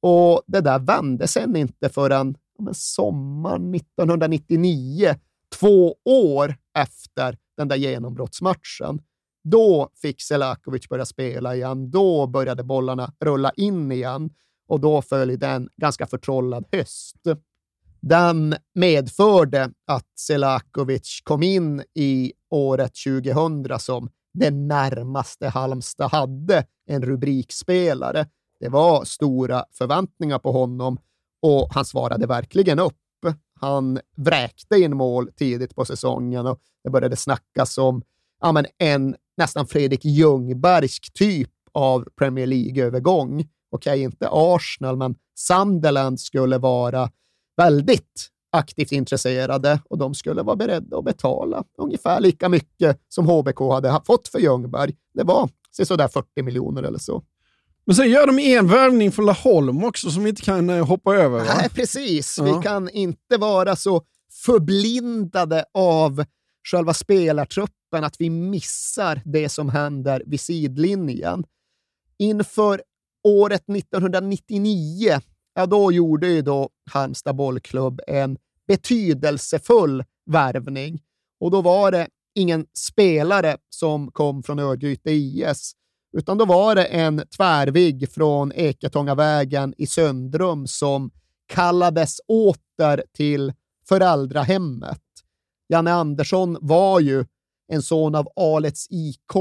[0.03, 5.15] Och det där vände sen inte förrän men sommaren 1999,
[5.61, 9.03] två år efter den där genombrottsmatchen.
[9.45, 11.91] Då fick Selakovic börja spela igen.
[11.91, 14.31] Då började bollarna rulla in igen
[14.69, 17.17] och då följde en ganska förtrollad höst.
[18.01, 27.03] Den medförde att Selakovic kom in i året 2000 som det närmaste Halmstad hade en
[27.03, 28.27] rubrikspelare.
[28.61, 30.99] Det var stora förväntningar på honom
[31.43, 32.97] och han svarade verkligen upp.
[33.61, 38.03] Han vräkte in mål tidigt på säsongen och det började snackas om
[38.41, 43.41] ja, men en nästan Fredrik Ljungbergsk typ av Premier League-övergång.
[43.71, 47.11] Okej, okay, inte Arsenal, men Sunderland skulle vara
[47.57, 53.61] väldigt aktivt intresserade och de skulle vara beredda att betala ungefär lika mycket som HBK
[53.61, 54.95] hade fått för Ljungberg.
[55.15, 57.23] Det var sådär 40 miljoner eller så.
[57.85, 61.15] Men sen gör de en värvning för Laholm också som vi inte kan eh, hoppa
[61.15, 61.39] över.
[61.39, 61.55] Va?
[61.57, 62.39] Nej, precis.
[62.39, 62.45] Ja.
[62.45, 64.03] Vi kan inte vara så
[64.45, 66.25] förblindade av
[66.71, 71.45] själva spelartruppen att vi missar det som händer vid sidlinjen.
[72.19, 72.83] Inför
[73.25, 75.21] året 1999,
[75.55, 81.01] ja då gjorde ju då Halmstad bollklubb en betydelsefull värvning.
[81.41, 85.73] Och då var det ingen spelare som kom från Örgryte IS,
[86.13, 91.11] utan då var det en tvärvigg från Eketångavägen i Söndrum som
[91.47, 93.53] kallades åter till
[93.89, 95.01] föräldrahemmet.
[95.69, 97.25] Janne Andersson var ju
[97.69, 99.33] en son av Alets IK.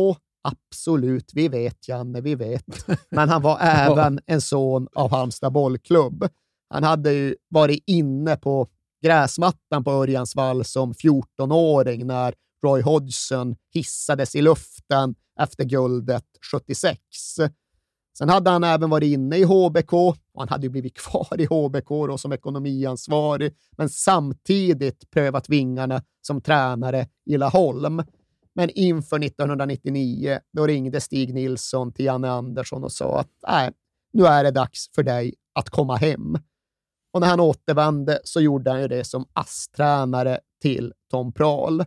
[0.43, 2.65] Absolut, vi vet Janne, vi vet.
[3.09, 6.27] Men han var även en son av Halmstad bollklubb.
[6.69, 8.67] Han hade ju varit inne på
[9.01, 16.99] gräsmattan på Örjansvall som 14-åring när Roy Hodgson hissades i luften efter guldet 76.
[18.17, 21.45] Sen hade han även varit inne i HBK och han hade ju blivit kvar i
[21.45, 28.03] HBK då som ekonomiansvarig, men samtidigt prövat vingarna som tränare i Laholm.
[28.55, 33.71] Men inför 1999, då ringde Stig Nilsson till Janne Andersson och sa att nej,
[34.13, 36.37] nu är det dags för dig att komma hem.
[37.13, 41.85] Och när han återvände så gjorde han ju det som ASS-tränare till Tom Prahl.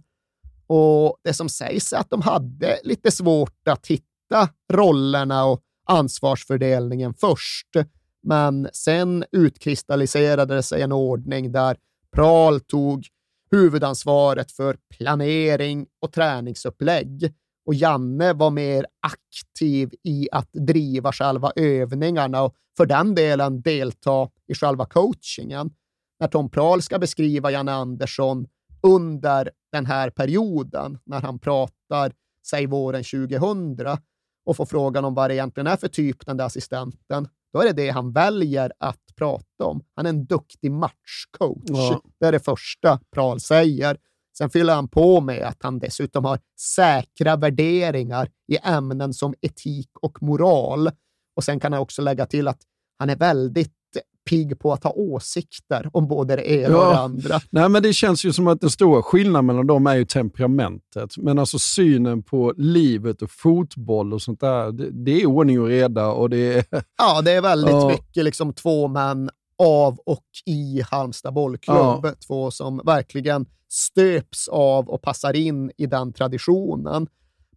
[0.67, 7.15] Och det som sägs är att de hade lite svårt att hitta rollerna och ansvarsfördelningen
[7.15, 7.69] först.
[8.23, 11.77] Men sen utkristalliserade det sig en ordning där
[12.13, 13.07] Prahl tog
[13.51, 17.35] huvudansvaret för planering och träningsupplägg
[17.67, 24.29] och Janne var mer aktiv i att driva själva övningarna och för den delen delta
[24.49, 25.71] i själva coachingen.
[26.21, 28.47] När Tom Prahl ska beskriva Janne Andersson
[28.87, 32.13] under den här perioden, när han pratar,
[32.47, 33.99] säg våren 2000,
[34.47, 37.65] och får frågan om vad det egentligen är för typ den där assistenten, då är
[37.65, 39.85] det det han väljer att prata om.
[39.95, 41.63] Han är en duktig matchcoach.
[41.65, 42.03] Ja.
[42.21, 43.97] Det är det första Prahl säger.
[44.39, 49.91] Sen fyller han på med att han dessutom har säkra värderingar i ämnen som etik
[50.03, 50.91] och moral.
[51.37, 52.61] Och sen kan han också lägga till att
[52.99, 53.73] han är väldigt
[54.25, 56.87] pigg på att ha åsikter om både det ena ja.
[56.87, 57.41] och det andra.
[57.51, 61.17] Nej, men det känns ju som att den stora skillnaden mellan dem är ju temperamentet.
[61.17, 65.69] Men alltså synen på livet och fotboll och sånt där, det, det är ordning och
[65.69, 66.07] reda.
[66.07, 66.65] Och det är...
[66.99, 67.89] Ja, det är väldigt ja.
[67.89, 72.05] mycket liksom två män av och i Halmstad bollklubb.
[72.05, 72.13] Ja.
[72.27, 77.07] Två som verkligen stöps av och passar in i den traditionen.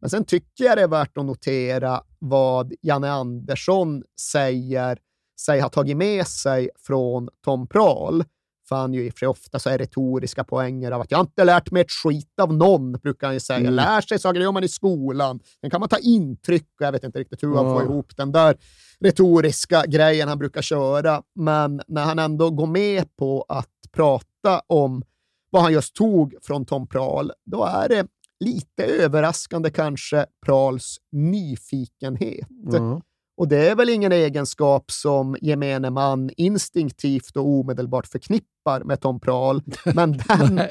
[0.02, 4.98] Men sen tycker jag det är värt att notera vad Janne Andersson säger
[5.40, 8.24] sig ha tagit med sig från Tom Prahl.
[8.70, 11.72] För han ju i och ofta så är retoriska poänger av att jag inte lärt
[11.72, 13.60] mig ett skit av någon, brukar han ju säga.
[13.60, 13.74] Mm.
[13.74, 15.40] Lär sig saker, det gör man i skolan.
[15.62, 18.32] Sen kan man ta intryck och jag vet inte riktigt hur han får ihop den
[18.32, 18.58] där
[19.00, 21.24] retoriska grejen han brukar köra.
[21.36, 25.04] Men när han ändå går med på att prata om
[25.50, 28.08] vad han just tog från Tom Prahl, då är det
[28.40, 32.48] lite överraskande kanske Prahls nyfikenhet.
[32.74, 33.02] Mm.
[33.38, 39.20] Och det är väl ingen egenskap som gemene man instinktivt och omedelbart förknippar med Tom
[39.20, 40.62] Prahl, men den,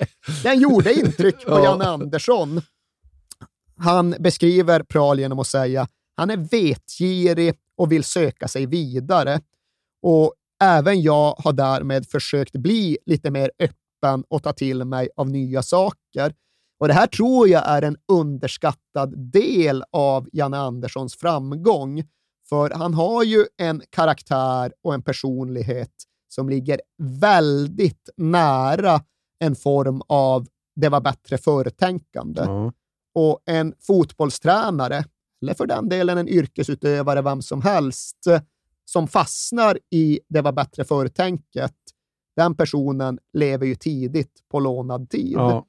[0.43, 1.65] den gjorde intryck på ja.
[1.65, 2.61] Janne Andersson.
[3.77, 9.41] Han beskriver Prahl genom att säga han är vetgirig och vill söka sig vidare.
[10.03, 15.31] Och även jag har därmed försökt bli lite mer öppen och ta till mig av
[15.31, 16.35] nya saker.
[16.79, 22.05] Och Det här tror jag är en underskattad del av Janne Anderssons framgång.
[22.49, 25.93] För han har ju en karaktär och en personlighet
[26.29, 29.01] som ligger väldigt nära
[29.39, 32.43] en form av det var bättre förtänkande.
[32.43, 32.73] Mm.
[33.15, 35.05] Och en fotbollstränare,
[35.43, 38.27] eller för den delen en yrkesutövare, vem som helst,
[38.85, 41.75] som fastnar i det var bättre förtänket,
[42.37, 45.33] den personen lever ju tidigt på lånad tid.
[45.33, 45.67] Ja.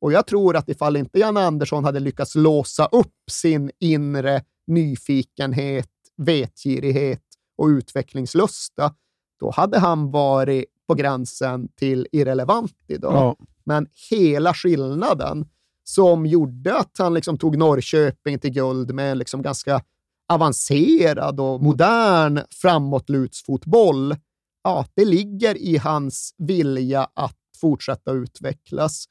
[0.00, 5.88] Och jag tror att ifall inte Jan Andersson hade lyckats låsa upp sin inre nyfikenhet
[6.20, 7.22] vetgirighet
[7.56, 8.94] och utvecklingslusta,
[9.40, 13.14] då hade han varit på gränsen till irrelevant idag.
[13.14, 13.36] Ja.
[13.64, 15.48] Men hela skillnaden
[15.84, 19.82] som gjorde att han liksom tog Norrköping till guld med en liksom ganska
[20.28, 24.16] avancerad och modern framåtlutsfotboll,
[24.64, 29.04] ja, det ligger i hans vilja att fortsätta utvecklas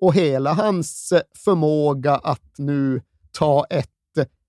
[0.00, 1.12] och hela hans
[1.44, 3.02] förmåga att nu
[3.32, 3.90] ta ett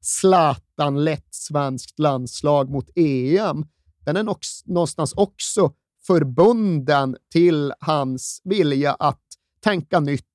[0.01, 3.65] Zlatan-lätt svenskt landslag mot EM,
[4.05, 4.23] den är
[4.65, 5.71] någonstans också
[6.07, 9.21] förbunden till hans vilja att
[9.63, 10.25] tänka nytt,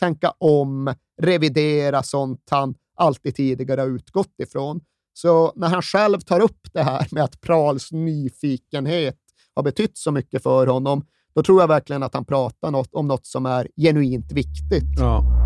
[0.00, 4.80] tänka om, revidera sånt han alltid tidigare har utgått ifrån.
[5.12, 9.18] Så när han själv tar upp det här med att Prahls nyfikenhet
[9.54, 13.08] har betytt så mycket för honom, då tror jag verkligen att han pratar något, om
[13.08, 14.98] något som är genuint viktigt.
[14.98, 15.45] Ja.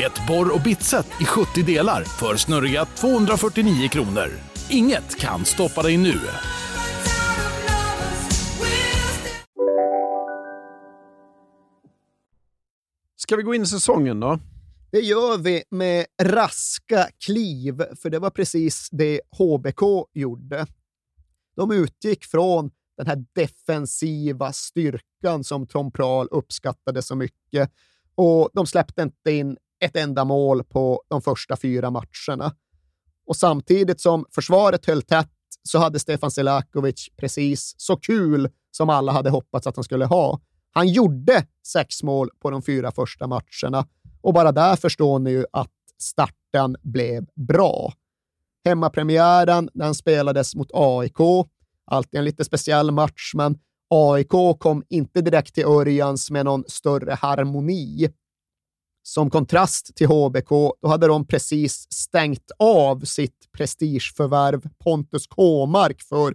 [0.00, 4.30] Ett borr och bitset i 70 delar för snurriga 249 kronor.
[4.70, 6.14] Inget kan stoppa dig nu.
[13.16, 14.38] Ska vi gå in i säsongen då?
[14.92, 20.66] Det gör vi med raska kliv, för det var precis det HBK gjorde.
[21.56, 27.70] De utgick från den här defensiva styrkan som Tom Prahl uppskattade så mycket
[28.14, 32.54] och de släppte inte in ett enda mål på de första fyra matcherna.
[33.26, 35.30] Och samtidigt som försvaret höll tätt
[35.62, 40.40] så hade Stefan Selakovic precis så kul som alla hade hoppats att han skulle ha.
[40.72, 43.86] Han gjorde sex mål på de fyra första matcherna
[44.22, 47.92] och bara där förstår ni ju att starten blev bra.
[48.64, 51.18] Hemmapremiären den spelades mot AIK.
[51.86, 53.58] Alltid en lite speciell match, men
[53.90, 58.08] AIK kom inte direkt till Örjans med någon större harmoni.
[59.06, 60.48] Som kontrast till HBK,
[60.82, 66.34] då hade de precis stängt av sitt prestigeförvärv Pontus Kåmark för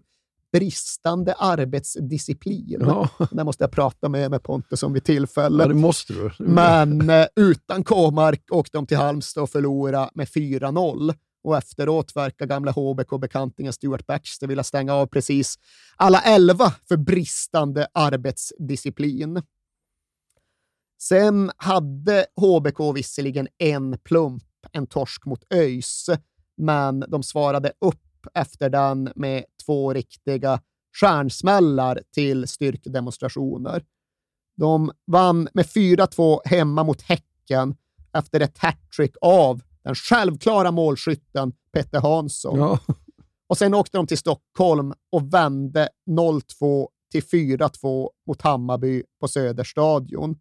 [0.52, 2.78] bristande arbetsdisciplin.
[2.80, 3.10] Ja.
[3.32, 5.64] Det måste jag prata med, med Pontus om vid tillfälle.
[5.64, 6.32] Ja, det måste du.
[6.40, 11.14] Men eh, utan Kåmark åkte de till Halmstad och förlorade med 4-0.
[11.44, 15.56] Och efteråt verkar gamla HBK-bekantingen Stuart Baxter vilja stänga av precis
[15.96, 19.42] alla elva för bristande arbetsdisciplin.
[21.02, 26.10] Sen hade HBK visserligen en plump, en torsk mot ÖIS,
[26.58, 30.62] men de svarade upp efter den med två riktiga
[31.00, 33.84] stjärnsmällar till styrkedemonstrationer.
[34.58, 37.76] De vann med 4-2 hemma mot Häcken
[38.14, 42.60] efter ett hattrick av den självklara målskytten Petter Hansson.
[42.60, 42.80] Ja.
[43.48, 50.36] Och sen åkte de till Stockholm och vände 0-2 till 4-2 mot Hammarby på Söderstadion.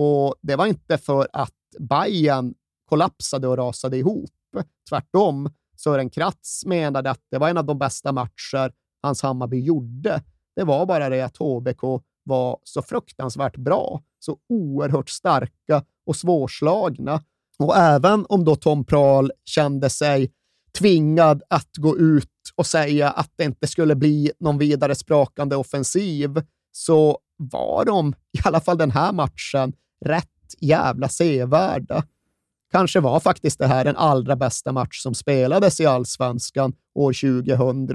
[0.00, 2.54] Och det var inte för att Bayern
[2.88, 4.30] kollapsade och rasade ihop.
[4.88, 8.72] Tvärtom, Sören Kratz menade att det var en av de bästa matcher
[9.02, 10.22] hans Hammarby gjorde.
[10.56, 11.82] Det var bara det att HBK
[12.24, 17.22] var så fruktansvärt bra, så oerhört starka och svårslagna.
[17.58, 20.32] Och även om då Tom Prahl kände sig
[20.78, 26.42] tvingad att gå ut och säga att det inte skulle bli någon vidare sprakande offensiv,
[26.72, 29.72] så var de, i alla fall den här matchen,
[30.04, 32.02] rätt jävla sevärda.
[32.72, 37.86] Kanske var faktiskt det här den allra bästa match som spelades i allsvenskan år 2000.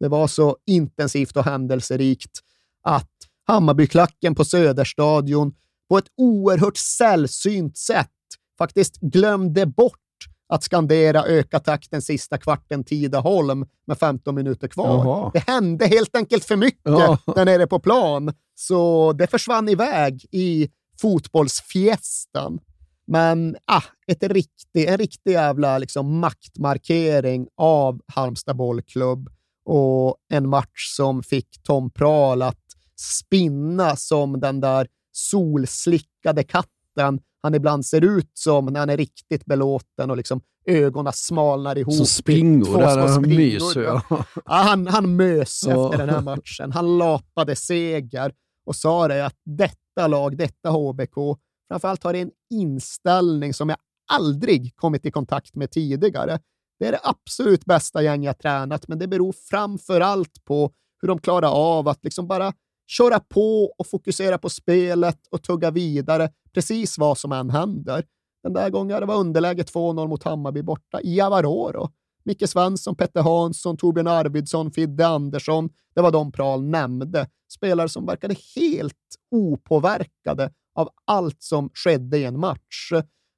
[0.00, 2.40] Det var så intensivt och händelserikt
[2.82, 3.10] att
[3.46, 5.54] Hammarbyklacken på Söderstadion
[5.88, 8.10] på ett oerhört sällsynt sätt
[8.58, 10.00] faktiskt glömde bort
[10.48, 15.04] att skandera öka takten sista kvarten Tidaholm med 15 minuter kvar.
[15.04, 15.30] Jaha.
[15.34, 17.18] Det hände helt enkelt för mycket Ja.
[17.34, 20.68] där nere på plan, så det försvann iväg i
[21.00, 22.60] fotbollsfiestan.
[23.06, 29.28] Men ah, ett riktig, en riktig jävla liksom, maktmarkering av Halmstad bollklubb
[29.64, 32.60] och en match som fick Tom Prahl att
[32.96, 39.44] spinna som den där solslickade katten han ibland ser ut som när han är riktigt
[39.44, 41.94] belåten och liksom ögonen smalnar ihop.
[41.94, 43.82] Som i springor, två där han myser.
[43.82, 44.02] Ja.
[44.34, 45.84] Ja, han, han mös Ja.
[45.92, 46.72] efter den här matchen.
[46.72, 48.32] Han lapade seger
[48.66, 51.38] och sa det att detta detta lag, detta HBK,
[51.68, 53.78] framförallt har det en inställning som jag
[54.12, 56.40] aldrig kommit i kontakt med tidigare.
[56.78, 60.70] Det är det absolut bästa gäng jag tränat, men det beror framför allt på
[61.00, 62.52] hur de klarar av att liksom bara
[62.86, 68.04] köra på och fokusera på spelet och tugga vidare, precis vad som än händer.
[68.42, 71.90] Den där gången det var underläge 2-0 mot Hammarby borta i Avaroro.
[72.24, 75.70] Micke Svensson, Petter Hansson, Torbjörn Arvidsson, Fidde Andersson.
[75.94, 77.28] Det var de Prahl nämnde.
[77.54, 78.94] Spelare som verkade helt
[79.30, 82.92] opåverkade av allt som skedde i en match.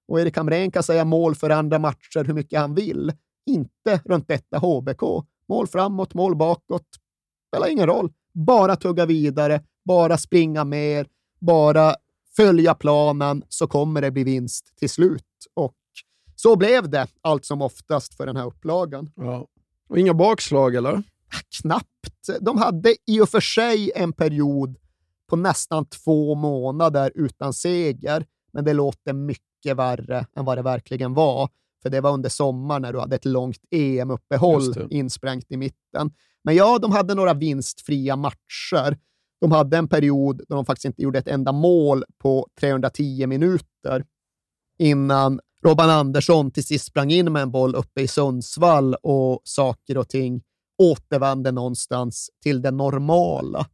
[0.09, 3.13] Och Erik Hamrén kan säga mål för andra matcher hur mycket han vill.
[3.47, 5.03] Inte runt detta HBK.
[5.49, 6.87] Mål framåt, mål bakåt.
[7.49, 8.13] Spelar ingen roll.
[8.33, 11.07] Bara tugga vidare, bara springa mer,
[11.41, 11.95] bara
[12.37, 15.23] följa planen så kommer det bli vinst till slut.
[15.55, 15.75] Och
[16.37, 19.11] så blev det allt som oftast för den här upplagan.
[19.17, 19.47] Ja.
[19.89, 21.03] Och inga bakslag eller?
[21.61, 22.29] Knappt.
[22.41, 24.77] De hade i och för sig en period
[25.27, 31.15] på nästan två månader utan seger, men det låter mycket värre än vad det verkligen
[31.15, 31.49] var.
[31.83, 36.13] För det var under sommaren när du hade ett långt EM-uppehåll insprängt i mitten.
[36.45, 38.99] Men ja, de hade några vinstfria matcher.
[39.41, 44.05] De hade en period då de faktiskt inte gjorde ett enda mål på 310 minuter
[44.79, 49.99] innan Robban Andersson till sist sprang in med en boll uppe i Sundsvall och saker
[49.99, 50.43] och ting
[50.79, 53.67] återvände någonstans till det normala.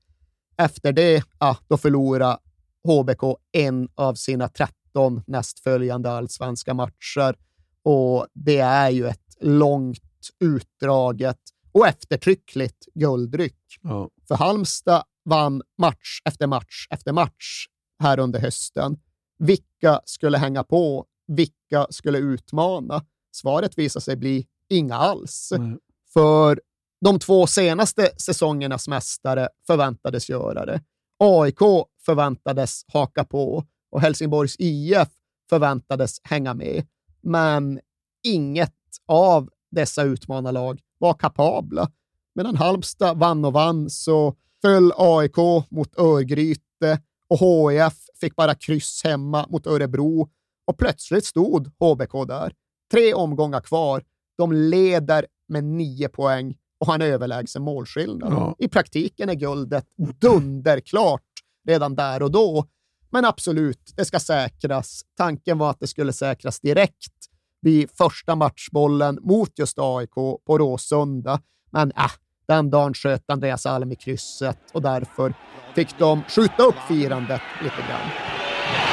[0.57, 2.39] Efter det, ja, då förlorade
[2.85, 7.37] HBK en av sina 13 nästföljande allsvenska matcher
[7.83, 11.41] och det är ju ett långt, utdraget
[11.73, 13.79] och eftertryckligt guldryck.
[13.83, 14.09] Ja.
[14.29, 17.67] För Halmstad vann match efter match efter match
[18.03, 18.97] här under hösten.
[19.39, 21.07] Vilka skulle hänga på?
[21.27, 23.05] Vilka skulle utmana?
[23.33, 25.53] Svaret visar sig bli inga alls.
[25.59, 25.79] Nej.
[26.13, 26.61] För
[27.01, 30.81] de två senaste säsongernas mästare förväntades göra det.
[31.19, 31.59] AIK
[32.05, 35.09] förväntades haka på och Helsingborgs IF
[35.49, 36.87] förväntades hänga med.
[37.21, 37.81] Men
[38.25, 38.75] inget
[39.07, 41.91] av dessa utmanarlag var kapabla.
[42.35, 45.37] Medan Halmstad vann och vann så föll AIK
[45.71, 50.29] mot Örgryte och HIF fick bara kryss hemma mot Örebro
[50.65, 52.53] och plötsligt stod HBK där.
[52.91, 54.05] Tre omgångar kvar.
[54.37, 58.33] De leder med nio poäng och har en överlägsen målskillnad.
[58.33, 58.57] Ja.
[58.59, 59.87] I praktiken är guldet
[60.21, 61.23] dunderklart
[61.67, 62.67] redan där och då.
[63.11, 65.03] Men absolut, det ska säkras.
[65.17, 67.13] Tanken var att det skulle säkras direkt
[67.61, 71.41] vid första matchbollen mot just AIK på Råsunda.
[71.71, 72.11] Men äh,
[72.49, 75.35] den dagen sköt Andreas Alm i krysset och därför
[75.75, 78.42] fick de skjuta upp firandet lite grann.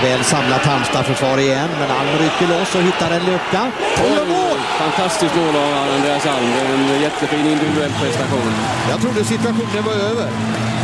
[0.03, 3.61] Väl samlat Halmstad-försvar igen, men Alm rycker loss och hittar en lucka.
[4.28, 4.59] Mål!
[4.84, 6.45] Fantastiskt mål av Andreas Alm.
[6.55, 8.51] Det är en jättefin individuell prestation.
[8.89, 10.30] Jag trodde situationen var över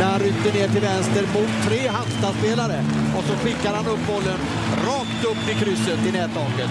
[0.00, 2.84] när han ryckte ner till vänster mot tre Halmstad-spelare
[3.16, 4.38] och så skickar han upp bollen
[4.86, 6.70] rakt upp i krysset i nättaket.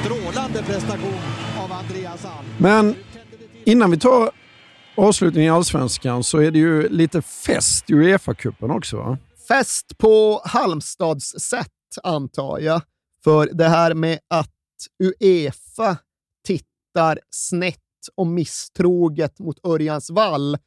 [0.00, 1.20] Strålande prestation
[1.58, 2.46] av Andreas Alm.
[2.58, 2.94] Men
[3.64, 4.30] innan vi tar
[4.96, 9.18] avslutningen i Allsvenskan så är det ju lite fest i Uefa-cupen också va?
[9.48, 11.68] Fest på Halmstads sätt,
[12.02, 12.82] antar jag.
[13.24, 14.54] För det här med att
[15.02, 15.96] Uefa
[16.46, 17.78] tittar snett
[18.14, 20.58] och misstroget mot Örjans vall,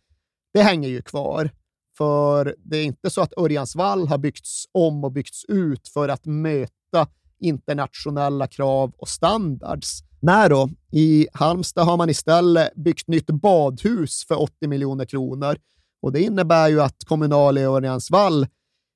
[0.53, 1.49] det hänger ju kvar.
[1.97, 6.09] För det är inte så att Örjans vall har byggts om och byggts ut för
[6.09, 7.07] att möta
[7.39, 10.03] internationella krav och standards.
[10.19, 15.57] Nej då, i Halmstad har man istället byggt nytt badhus för 80 miljoner kronor
[16.01, 18.47] och det innebär ju att Kommunal i Örjansvall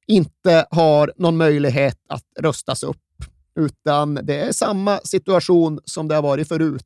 [0.07, 2.97] inte har någon möjlighet att röstas upp,
[3.59, 6.85] utan det är samma situation som det har varit förut.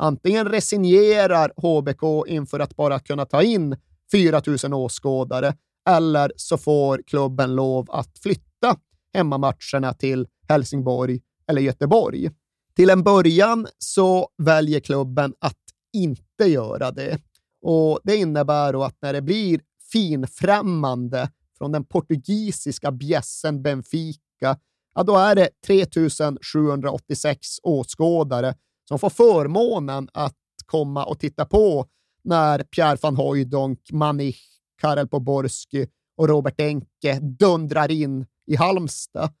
[0.00, 3.76] Antingen resignerar HBK inför att bara kunna ta in
[4.12, 5.54] 4 000 åskådare,
[5.88, 8.76] eller så får klubben lov att flytta
[9.14, 12.30] hemmamatcherna till Helsingborg eller Göteborg.
[12.76, 15.58] Till en början så väljer klubben att
[15.92, 17.18] inte göra det.
[17.62, 19.60] Och Det innebär då att när det blir
[19.92, 24.58] finfrämmande från den portugisiska bjässen Benfica,
[24.94, 28.54] ja då är det 3786 åskådare
[28.88, 30.34] som får förmånen att
[30.66, 31.86] komma och titta på
[32.24, 34.40] när Pierre van Hooijdonk, Manich,
[34.80, 35.86] Karel Poborski
[36.16, 39.32] och Robert Enke dundrar in i Halmstad.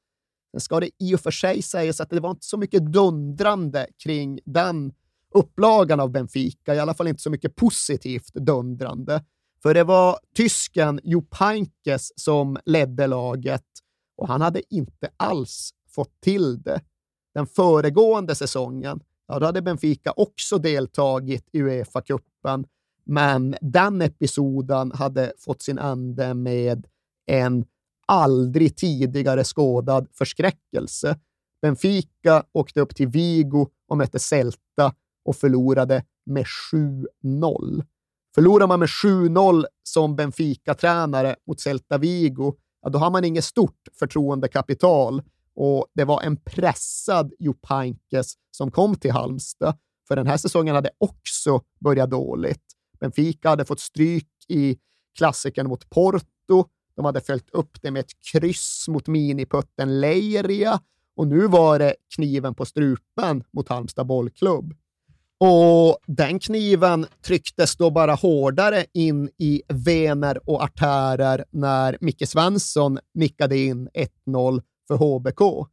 [0.52, 3.86] Sen ska det i och för sig sägas att det var inte så mycket dundrande
[4.04, 4.92] kring den
[5.34, 9.24] upplagan av Benfica, i alla fall inte så mycket positivt dundrande.
[9.66, 13.64] För det var tysken Jo Pankes som ledde laget
[14.16, 16.80] och han hade inte alls fått till det.
[17.34, 22.64] Den föregående säsongen, ja, då hade Benfica också deltagit i Uefa-cupen,
[23.04, 26.86] men den episoden hade fått sin ände med
[27.26, 27.64] en
[28.06, 31.18] aldrig tidigare skådad förskräckelse.
[31.62, 34.94] Benfica åkte upp till Vigo och mötte Celta
[35.24, 36.44] och förlorade med
[37.24, 37.84] 7-0.
[38.36, 43.88] Förlorar man med 7-0 som Benfica-tränare mot Celta Vigo, ja, då har man inget stort
[43.98, 45.22] förtroendekapital
[45.54, 49.78] och det var en pressad Jupp Heynckes som kom till Halmstad,
[50.08, 52.62] för den här säsongen hade också börjat dåligt.
[53.00, 54.76] Benfica hade fått stryk i
[55.18, 56.64] klassikern mot Porto,
[56.96, 60.80] de hade följt upp det med ett kryss mot miniputten Leiria
[61.16, 64.74] och nu var det kniven på strupen mot Halmstad bollklubb.
[65.40, 72.98] Och den kniven trycktes då bara hårdare in i vener och artärer när Micke Svensson
[73.14, 73.88] nickade in
[74.28, 75.68] 1-0 för HBK.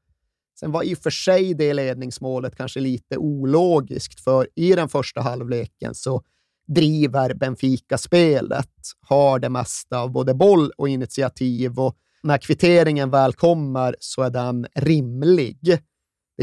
[0.60, 5.22] Sen var i och för sig det ledningsmålet kanske lite ologiskt, för i den första
[5.22, 6.22] halvleken så
[6.68, 13.34] driver Benfica spelet, har det mesta av både boll och initiativ och när kvitteringen väl
[13.34, 15.78] kommer så är den rimlig.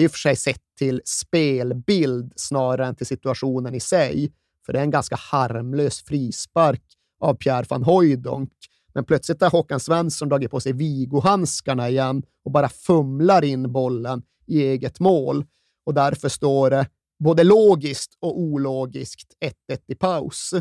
[0.00, 4.32] Det är i och för sig sett till spelbild snarare än till situationen i sig,
[4.66, 6.82] för det är en ganska harmlös frispark
[7.20, 8.52] av Pierre van Hooijdonk.
[8.94, 14.22] Men plötsligt har Håkan Svensson dragit på sig Vigo-handskarna igen och bara fumlar in bollen
[14.46, 15.44] i eget mål.
[15.86, 16.86] Och därför står det
[17.24, 19.32] både logiskt och ologiskt
[19.70, 20.54] 1-1 i paus.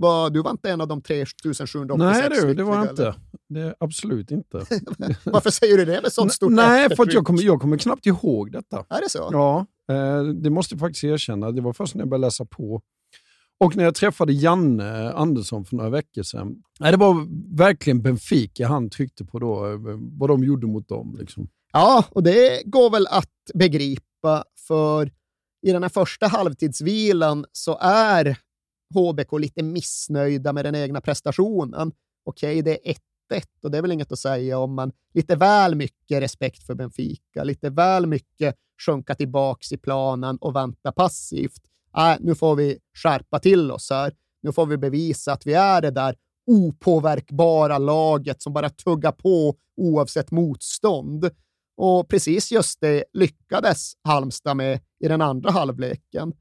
[0.00, 3.14] Var, du var inte en av de 3786 Nej du, det var jag inte.
[3.48, 4.58] Det är absolut inte.
[5.24, 8.52] Varför säger du det med sånt stort Nej, för jag kommer, jag kommer knappt ihåg
[8.52, 8.84] detta.
[8.88, 9.28] Är det så?
[9.32, 11.50] Ja, eh, det måste jag faktiskt erkänna.
[11.50, 12.82] Det var först när jag började läsa på.
[13.60, 16.62] Och när jag träffade Janne Andersson för några veckor sedan.
[16.80, 17.26] Nej, det var
[17.56, 19.78] verkligen Benfica han tryckte på då, eh,
[20.18, 21.16] vad de gjorde mot dem.
[21.18, 21.48] Liksom.
[21.72, 25.12] Ja, och det går väl att begripa, för
[25.66, 28.38] i den här första halvtidsvilan så är
[28.94, 31.92] HBK lite missnöjda med den egna prestationen.
[32.24, 35.74] Okej, det är 1-1 och det är väl inget att säga om, men lite väl
[35.74, 41.62] mycket respekt för Benfica, lite väl mycket sjunka tillbaks i planen och vänta passivt.
[41.96, 44.12] Äh, nu får vi skärpa till oss här.
[44.42, 46.16] Nu får vi bevisa att vi är det där
[46.46, 51.30] opåverkbara laget som bara tuggar på oavsett motstånd.
[51.76, 56.32] Och precis just det lyckades Halmstad med i den andra halvleken.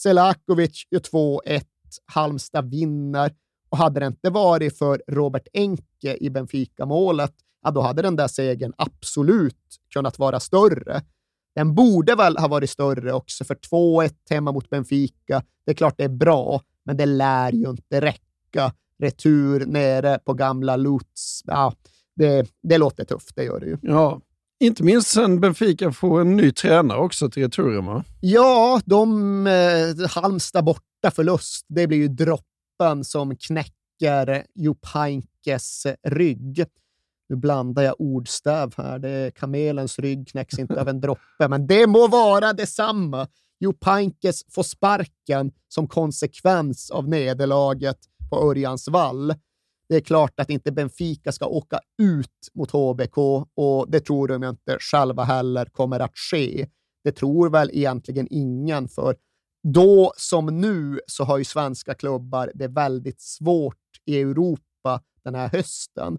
[0.00, 1.64] Selakovic gör 2-1,
[2.06, 3.32] Halmstad vinner
[3.68, 7.32] och hade det inte varit för Robert Enke i Benfica-målet,
[7.62, 11.02] ja, då hade den där segern absolut kunnat vara större.
[11.54, 15.94] Den borde väl ha varit större också, för 2-1 hemma mot Benfica, det är klart
[15.96, 18.72] det är bra, men det lär ju inte räcka.
[18.98, 21.72] Retur nere på gamla Lutz, ja,
[22.16, 23.78] det, det låter tufft, det gör det ju.
[23.82, 24.20] Ja,
[24.60, 28.04] inte minst sen Benfica får en ny tränare också till returen, va?
[28.20, 36.64] Ja, de eh, Halmstad borta förlust, det blir ju droppen som knäcker Jupp Pankes rygg.
[37.28, 38.98] Nu blandar jag ordstäv här.
[38.98, 43.28] Det är kamelens rygg knäcks inte av en droppe, men det må vara detsamma.
[43.60, 47.98] Jupp Pankes får sparken som konsekvens av nederlaget
[48.30, 49.34] på Örjans vall.
[49.88, 53.18] Det är klart att inte Benfica ska åka ut mot HBK
[53.54, 56.66] och det tror de inte själva heller kommer att ske.
[57.04, 59.16] Det tror väl egentligen ingen, för
[59.62, 65.48] då som nu så har ju svenska klubbar det väldigt svårt i Europa den här
[65.48, 66.18] hösten.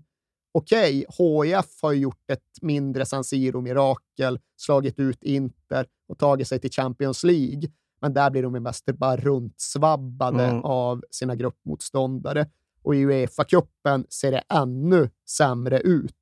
[0.51, 6.59] Okej, okay, HIF har gjort ett mindre San Siro-mirakel, slagit ut Inter och tagit sig
[6.59, 7.69] till Champions League,
[8.01, 10.63] men där blir de mest bara runtsvabbade mm.
[10.63, 12.47] av sina gruppmotståndare
[12.81, 16.13] och i Uefa-cupen ser det ännu sämre ut.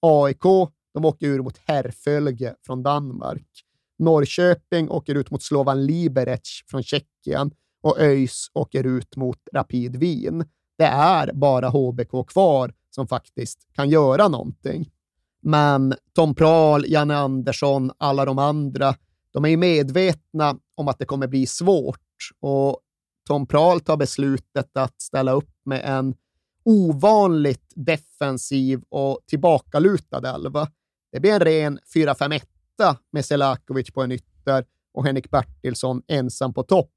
[0.00, 0.42] AIK
[0.94, 3.64] de åker ur mot Herfölge från Danmark.
[4.00, 7.50] Norrköping åker ut mot Slovan Liberec från Tjeckien
[7.82, 10.44] och ÖIS åker ut mot Rapid Wien.
[10.78, 14.90] Det är bara HBK kvar som faktiskt kan göra någonting.
[15.42, 18.94] Men Tom Prahl, Janne Andersson, alla de andra,
[19.32, 21.98] de är ju medvetna om att det kommer bli svårt
[22.40, 22.80] och
[23.26, 26.14] Tom Prahl tar beslutet att ställa upp med en
[26.64, 30.68] ovanligt defensiv och tillbakalutad elva.
[31.12, 32.42] Det blir en ren 4-5-1
[33.12, 34.64] med Selakovic på en ytter
[34.94, 36.90] och Henrik Bertilsson ensam på topp.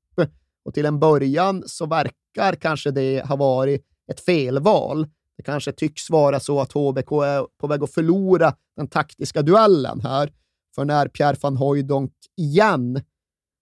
[0.65, 5.07] Och till en början så verkar kanske det ha varit ett felval.
[5.37, 10.01] Det kanske tycks vara så att HBK är på väg att förlora den taktiska duellen
[10.01, 10.33] här.
[10.75, 13.01] För när Pierre van Hooijdonk igen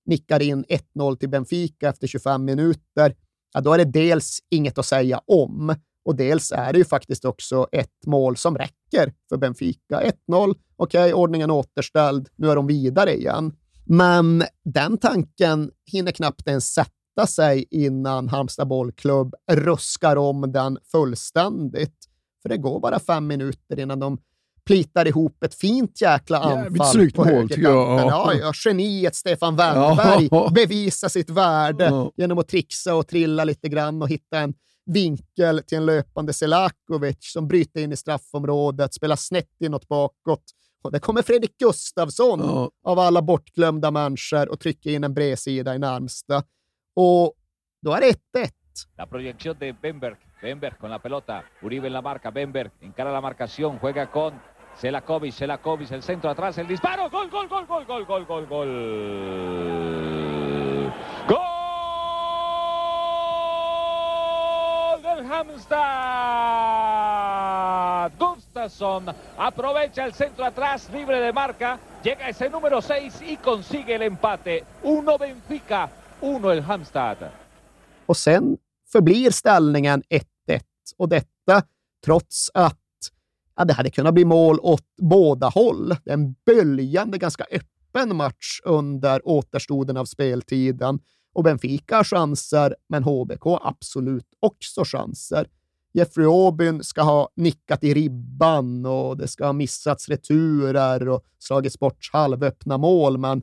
[0.05, 0.65] nickar in
[0.95, 3.15] 1-0 till Benfica efter 25 minuter,
[3.53, 5.75] ja, då är det dels inget att säga om
[6.05, 10.01] och dels är det ju faktiskt också ett mål som räcker för Benfica.
[10.01, 13.53] 1-0, okej, okay, ordningen återställd, nu är de vidare igen.
[13.85, 21.97] Men den tanken hinner knappt ens sätta sig innan Halmstad bollklubb ruskar om den fullständigt.
[22.41, 24.17] För det går bara fem minuter innan de
[24.65, 27.49] plitar ihop ett fint jäkla anfall snyggt på jag.
[27.59, 30.51] Ja, ja, geniet Stefan Wennberg ja.
[30.55, 32.11] bevisar sitt värde ja.
[32.15, 34.53] genom att trixa och trilla lite grann och hitta en
[34.85, 40.43] vinkel till en löpande Selakovic som bryter in i straffområdet, spelar snett inåt bakåt.
[40.83, 42.71] Och där kommer Fredrik Gustafsson ja.
[42.83, 46.43] av alla bortglömda människor och trycker in en bredsida i närmsta.
[46.95, 47.33] Och
[47.81, 48.51] då är det 1-1.
[48.97, 50.17] La proyección de Bemberg.
[50.41, 51.43] Bemberg con la pelota.
[51.61, 52.31] Uribe en la marca.
[52.31, 53.79] Bemberg encara la marcación.
[53.79, 54.33] Juega con
[54.77, 55.33] Selakovic.
[55.33, 56.57] Selakovic el centro atrás.
[56.57, 57.09] El disparo.
[57.09, 60.40] Gol, gol, gol, gol, gol, gol, gol, gol.
[65.31, 65.81] Halmstad.
[68.19, 74.01] Gustafsson aprovecha el centro atrás, libre de marca, llega ese número 6 y consigue el
[74.01, 74.63] empate.
[74.83, 75.89] Uno Benfica,
[76.21, 77.17] uno el Halmstad.
[78.05, 78.57] Och sen
[78.91, 80.19] förblir ställningen 1-1
[80.97, 81.63] och detta
[82.05, 82.77] trots att
[83.55, 85.89] ja, det hade kunnat bli mål åt båda håll.
[86.03, 90.99] Det är en böljande, ganska öppen match under återstoden av speltiden
[91.33, 95.47] och Benfica har chanser, men HBK absolut också chanser.
[95.93, 101.79] Jeffrey Aubyn ska ha nickat i ribban och det ska ha missats returer och slagits
[101.79, 103.41] bort halvöppna mål, men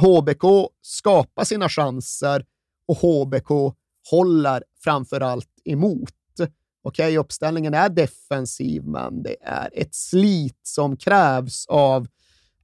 [0.00, 2.44] HBK skapar sina chanser
[2.88, 3.76] och HBK
[4.10, 6.10] håller framför allt emot.
[6.86, 12.06] Okej, okay, uppställningen är defensiv, men det är ett slit som krävs av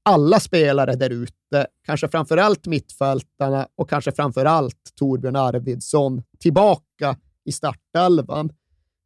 [0.02, 1.66] alla spelare där ute.
[1.86, 8.52] Kanske framför allt mittfältarna och kanske framför allt Torbjörn Arvidsson tillbaka i startelvan.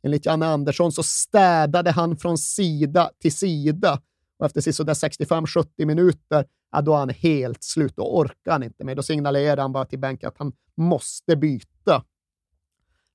[0.02, 4.00] Enligt Janne Andersson så städade han från sida till sida
[4.38, 7.96] och efter sådär 65-70 minuter, ja, då är han helt slut.
[7.96, 8.94] Då orkar han inte mer.
[8.94, 12.02] Då signalerar han bara till bänken att han måste byta.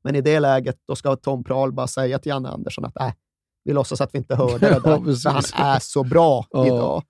[0.04, 3.12] Men i det läget då ska Tom Prahl bara säga till Janne Andersson att äh,
[3.64, 7.04] Vi låtsas att vi inte hörde det där, för han är så bra idag.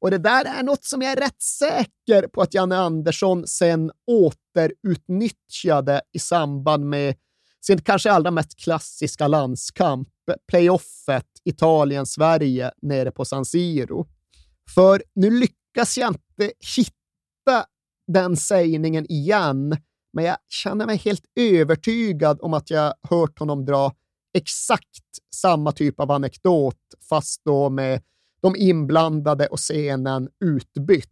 [0.00, 3.90] Och det där är något som jag är rätt säker på att Janne Andersson sen
[4.06, 7.14] återutnyttjade i samband med
[7.66, 10.08] sin kanske allra mest klassiska landskamp,
[10.48, 14.06] playoffet Italien-Sverige nere på San Siro.
[14.74, 17.64] För nu lyckas jag inte hitta
[18.12, 19.76] den sägningen igen,
[20.12, 23.92] men jag känner mig helt övertygad om att jag hört honom dra
[24.34, 26.76] exakt samma typ av anekdot,
[27.08, 28.02] fast då med
[28.40, 31.08] de inblandade och scenen utbytt.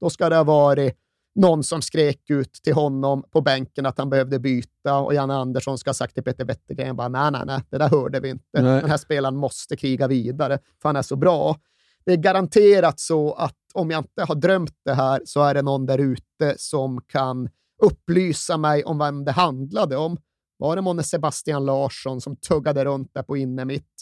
[0.00, 0.98] Då ska det ha varit
[1.34, 5.78] någon som skrek ut till honom på bänken att han behövde byta och Janne Andersson
[5.78, 8.62] ska ha sagt till Peter Wettergren bara nej, nej, nej, det där hörde vi inte.
[8.62, 8.80] Nej.
[8.80, 11.56] Den här spelaren måste kriga vidare, för han är så bra.
[12.04, 15.62] Det är garanterat så att om jag inte har drömt det här så är det
[15.62, 17.48] någon där ute som kan
[17.82, 20.16] upplysa mig om vem det handlade om.
[20.56, 23.92] Var det månne Sebastian Larsson som tuggade runt där på inne mitt?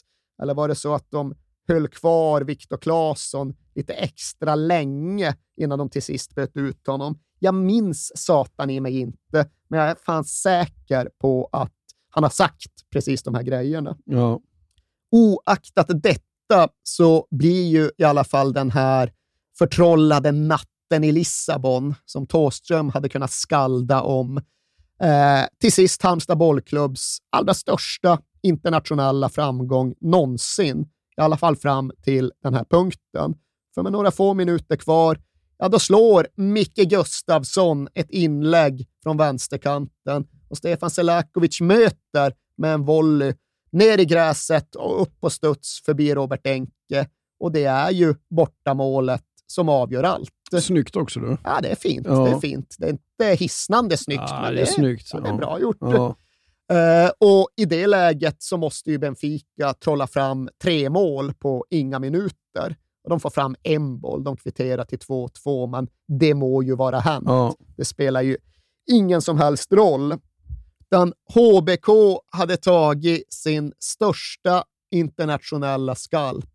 [0.42, 1.34] Eller var det så att de
[1.68, 7.18] höll kvar Viktor Claesson lite extra länge innan de till sist böt ut honom?
[7.38, 11.72] Jag minns satan i mig inte, men jag är fan säker på att
[12.10, 13.96] han har sagt precis de här grejerna.
[14.04, 14.40] Ja.
[15.10, 19.12] Oaktat detta så blir ju i alla fall den här
[19.58, 24.36] förtrollade natten i Lissabon, som Thåström hade kunnat skalda om,
[25.02, 30.86] eh, till sist Halmstad bollklubbs allra största internationella framgång någonsin,
[31.16, 33.34] i alla fall fram till den här punkten.
[33.74, 35.18] För med några få minuter kvar,
[35.58, 42.84] ja då slår Micke Gustavsson ett inlägg från vänsterkanten och Stefan Selakovic möter med en
[42.84, 43.34] volley
[43.72, 47.06] ner i gräset och upp på studs förbi Robert Enke.
[47.40, 50.30] Och det är ju bortamålet som avgör allt.
[50.60, 51.36] Snyggt också du.
[51.44, 52.06] Ja, det är fint.
[52.06, 52.24] Ja.
[52.24, 52.76] Det är fint.
[52.78, 55.10] Det är inte hisnande snyggt, Ja, men det är snyggt.
[55.12, 55.76] Ja, det är bra gjort.
[55.80, 56.16] Ja.
[56.72, 61.98] Eh, och i det läget så måste ju Benfica trolla fram tre mål på inga
[61.98, 62.76] minuter.
[63.04, 66.98] Och de får fram en boll, de kvitterar till 2-2, men det må ju vara
[66.98, 67.24] hänt.
[67.26, 67.54] Ja.
[67.76, 68.36] Det spelar ju
[68.90, 70.14] ingen som helst roll.
[70.90, 76.46] Den HBK hade tagit sin största internationella skalp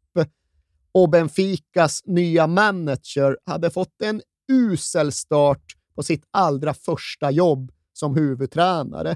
[0.97, 5.63] och Benficas nya manager hade fått en usel start
[5.95, 9.15] på sitt allra första jobb som huvudtränare.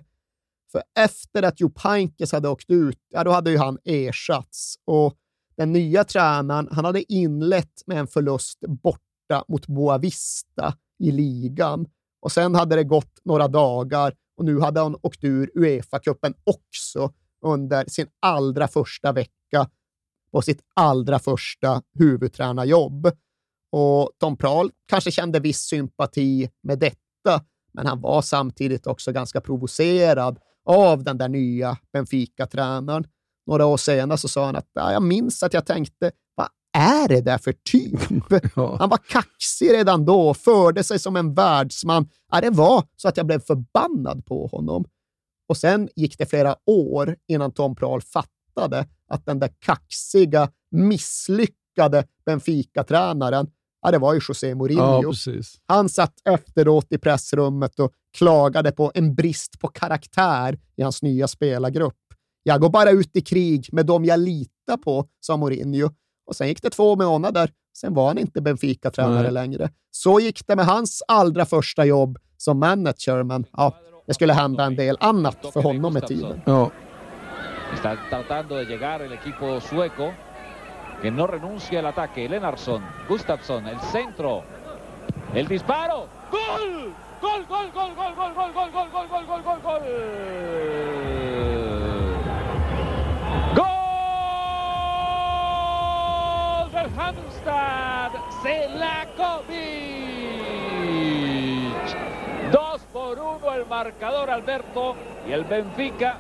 [0.72, 4.76] För efter att Joe Pankes hade åkt ut, ja, då hade ju han ersatts.
[4.86, 5.18] Och
[5.58, 11.88] den nya tränaren, han hade inlett med en förlust borta mot Boavista i ligan.
[12.22, 17.14] Och sen hade det gått några dagar och nu hade han åkt ur Uefa-cupen också
[17.46, 19.70] under sin allra första vecka
[20.32, 23.12] på sitt allra första huvudtränarjobb.
[23.72, 29.42] Och Tom Prahl kanske kände viss sympati med detta, men han var samtidigt också ganska
[29.42, 30.40] provocerad
[30.72, 33.08] av den där nya Benfica-tränaren.
[33.48, 37.08] Några år senare så sa han att ja, jag minns att jag tänkte, vad är
[37.08, 38.00] det där för typ?
[38.80, 42.10] Han var kaxig redan då, förde sig som en världsman.
[42.32, 44.86] Ja, det var så att jag blev förbannad på honom.
[45.50, 52.06] Och sen gick det flera år innan Tom Prahl fattade att den där kaxiga, misslyckade
[52.26, 53.48] Benfica-tränaren,
[53.82, 55.14] ja, det var ju José Mourinho.
[55.26, 55.42] Ja.
[55.68, 61.28] Han satt efteråt i pressrummet och klagade på en brist på karaktär i hans nya
[61.28, 61.98] spelargrupp.
[62.44, 65.90] Jag går bara ut i krig med dem jag litar på, sa Mourinho.
[66.28, 67.52] Och sen gick det två månader.
[67.78, 69.70] Sen var han inte Benfica-tränare längre.
[69.92, 73.76] Så gick det med hans allra första jobb som manager, men ja,
[74.08, 76.42] det skulle hända en del annat för honom med tiden.
[76.46, 76.72] Ja.
[81.02, 82.30] Que no renuncia al ataque.
[82.30, 84.44] Lenarsson, Gustafsson, el centro,
[85.34, 86.08] el disparo.
[86.32, 86.94] ¡Gol!
[87.22, 89.82] ¡Gol, gol, gol, gol, gol, gol, gol, gol, gol, gol, gol, gol, gol!
[93.56, 93.68] ¡Gol
[96.72, 98.12] del Halmstad!
[98.42, 99.52] Selakovic.
[102.52, 104.96] Dos por uno el marcador, Alberto.
[105.28, 106.18] Y el Benfica.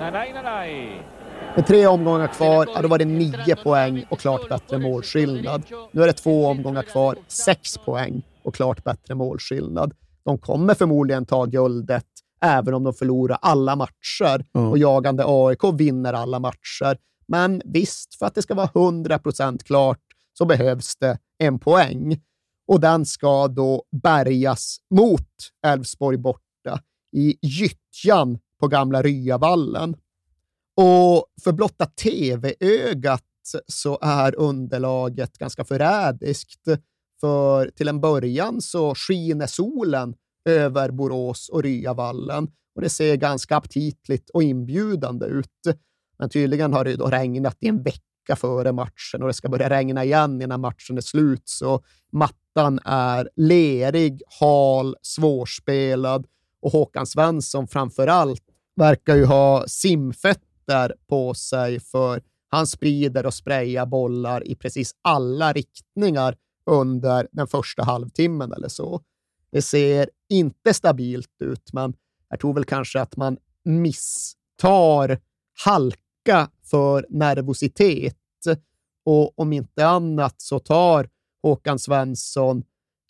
[0.00, 1.02] Nanay, nanay.
[1.56, 5.62] Med tre omgångar kvar, ja, då var det nio poäng och klart bättre målskillnad.
[5.92, 9.94] Nu är det två omgångar kvar, sex poäng och klart bättre målskillnad.
[10.24, 12.06] De kommer förmodligen ta guldet,
[12.40, 16.98] även om de förlorar alla matcher och jagande AIK vinner alla matcher.
[17.28, 20.00] Men visst, för att det ska vara 100% klart
[20.38, 22.20] så behövs det en poäng.
[22.68, 25.28] Och den ska då bärgas mot
[25.66, 26.80] Elfsborg borta
[27.16, 29.96] i gyttjan på gamla Ryavallen.
[30.76, 33.24] Och för blotta tv-ögat
[33.66, 36.68] så är underlaget ganska förrädiskt.
[37.20, 40.14] För till en början så skiner solen
[40.44, 45.76] över Borås och Ryavallen och det ser ganska aptitligt och inbjudande ut.
[46.18, 49.70] Men tydligen har det då regnat i en vecka före matchen och det ska börja
[49.70, 51.42] regna igen innan matchen är slut.
[51.44, 56.26] Så mattan är lerig, hal, svårspelad
[56.62, 58.42] och Håkan Svensson framför allt
[58.76, 60.49] verkar ju ha simfötter
[61.08, 67.82] på sig för han sprider och sprayar bollar i precis alla riktningar under den första
[67.82, 69.00] halvtimmen eller så.
[69.52, 71.94] Det ser inte stabilt ut, men
[72.28, 75.18] jag tror väl kanske att man misstar
[75.64, 78.16] halka för nervositet.
[79.04, 81.08] Och om inte annat så tar
[81.42, 82.62] Håkan Svensson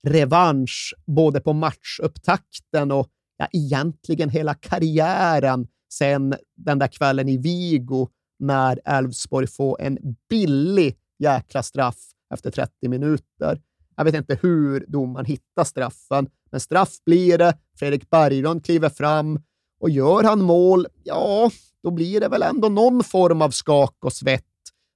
[0.02, 8.08] revansch både på matchupptakten och ja, egentligen hela karriären sen den där kvällen i Vigo
[8.38, 11.98] när Elfsborg får en billig jäkla straff
[12.34, 13.60] efter 30 minuter.
[13.96, 17.58] Jag vet inte hur domaren hittar straffen, men straff blir det.
[17.78, 19.40] Fredrik Berglund kliver fram
[19.80, 21.50] och gör han mål, ja,
[21.82, 24.44] då blir det väl ändå någon form av skak och svett.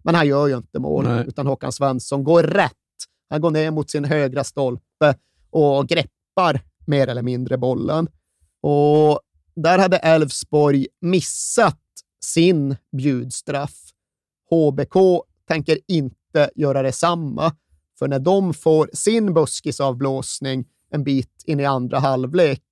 [0.05, 1.24] Men han gör ju inte mål, Nej.
[1.28, 2.72] utan Håkan Svensson går rätt.
[3.30, 5.14] Han går ner mot sin högra stolpe
[5.51, 8.09] och greppar mer eller mindre bollen.
[8.62, 9.20] Och
[9.57, 11.80] där hade Elfsborg missat
[12.24, 13.74] sin bjudstraff.
[14.50, 17.52] HBK tänker inte göra detsamma,
[17.98, 22.62] för när de får sin buskisavblåsning en bit in i andra halvlek,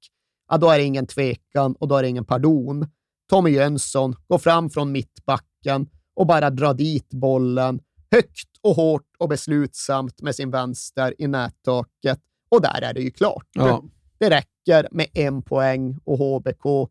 [0.49, 2.87] ja, då är det ingen tvekan och då är det ingen pardon.
[3.31, 7.81] Tommy Jönsson går fram från mittbacken och bara drar dit bollen
[8.11, 12.21] högt och hårt och beslutsamt med sin vänster i nättaket.
[12.49, 13.47] Och där är det ju klart.
[13.53, 13.85] Ja.
[14.23, 16.91] Det räcker med en poäng och HBK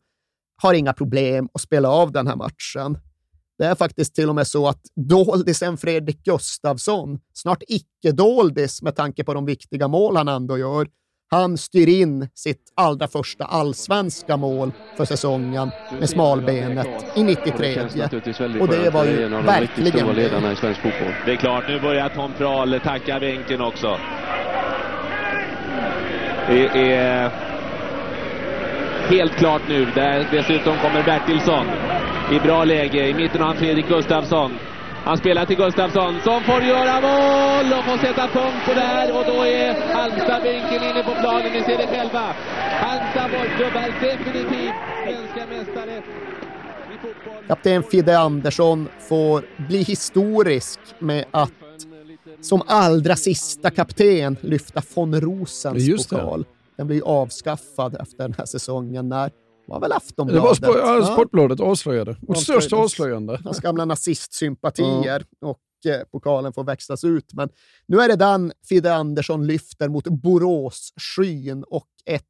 [0.61, 2.97] har inga problem att spela av den här matchen.
[3.57, 9.23] Det är faktiskt till och med så att doldisen Fredrik Gustavsson, snart icke-doldis med tanke
[9.23, 10.88] på de viktiga mål han ändå gör,
[11.29, 17.82] han styr in sitt allra första allsvenska mål för säsongen med smalbenet i 93.
[18.61, 21.13] Och det var ju verkligen ledarna i svensk fotboll.
[21.25, 23.97] Det är klart, nu börjar Tom Prahl tacka bänken också.
[26.51, 27.31] Det är
[29.09, 29.85] helt klart nu.
[29.95, 31.65] Där dessutom kommer Bertilsson
[32.31, 33.07] i bra läge.
[33.07, 34.51] I mitten har han Fredrik Gustafsson.
[35.05, 39.17] Han spelar till Gustafsson som får göra mål och får sätta punkt på det här
[39.17, 41.53] och då är Halmstad-bänken inne på planen.
[41.53, 42.33] Ni ser det själva.
[42.81, 46.01] Halmstad bollklubb är definitivt svenska mästare.
[47.47, 51.53] Kapten Fidde Andersson får bli historisk med att
[52.41, 56.45] som allra sista kapten lyfta von Rosens pokal.
[56.77, 59.31] Den blir avskaffad efter den här säsongen när
[59.67, 60.61] var väl Aftonbladet?
[60.61, 61.05] Det var ja.
[61.05, 62.15] Sportbladet avslöjade.
[62.21, 63.39] Vårt största avslöjande.
[63.43, 65.47] Hans gamla nazistsympatier ja.
[65.47, 67.33] och eh, pokalen får växlas ut.
[67.33, 67.49] Men
[67.85, 72.23] nu är det den Fidde Andersson lyfter mot Borås-skyn och ett,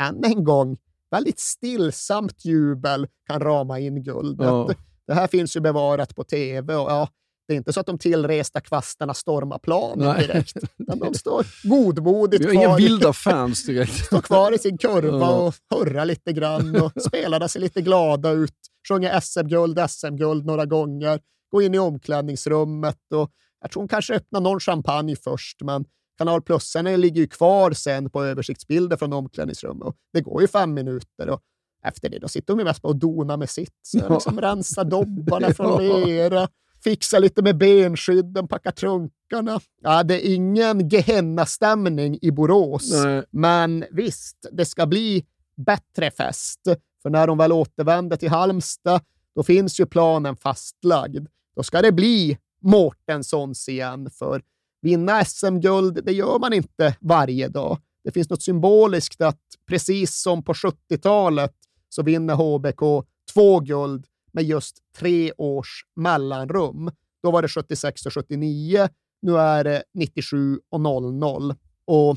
[0.00, 0.76] än en gång,
[1.10, 4.46] väldigt stillsamt jubel kan rama in guldet.
[4.46, 4.70] Ja.
[5.06, 7.08] Det här finns ju bevarat på tv och ja,
[7.50, 10.56] det är inte så att de tillresta kvastarna stormar planen direkt.
[10.76, 12.52] De står godmodigt kvar.
[12.52, 13.92] Inga vilda fans direkt.
[14.04, 18.54] står kvar i sin kurva och hurrar lite grann och spelarna ser lite glada ut.
[18.88, 21.20] Sjunger SM-guld, SM-guld några gånger.
[21.52, 23.30] Går in i omklädningsrummet och
[23.60, 25.84] jag tror hon kanske öppnar någon champagne först, men
[26.18, 29.88] Kanal plus ligger ju kvar sen på översiktsbilder från omklädningsrummet.
[29.88, 31.40] Och det går ju fem minuter och
[31.84, 33.78] efter det då sitter de mest på och donar med sitt.
[33.82, 36.48] Så liksom rensa dobbarna från lera,
[36.84, 39.60] fixa lite med benskydden, packa trunkarna.
[39.82, 43.24] Ja, det är ingen Gehenna-stämning i Borås, Nej.
[43.30, 45.24] men visst, det ska bli
[45.56, 46.60] bättre fest.
[47.02, 49.00] För när de väl återvänder till Halmstad,
[49.34, 51.26] då finns ju planen fastlagd.
[51.56, 54.42] Då ska det bli Mårtenssons igen, för
[54.82, 57.78] vinna SM-guld, det gör man inte varje dag.
[58.04, 61.54] Det finns något symboliskt att precis som på 70-talet
[61.88, 66.90] så vinner HBK två guld med just tre års mellanrum.
[67.22, 68.88] Då var det 76 och 79.
[69.22, 71.54] Nu är det 97 och 00.
[71.84, 72.16] Och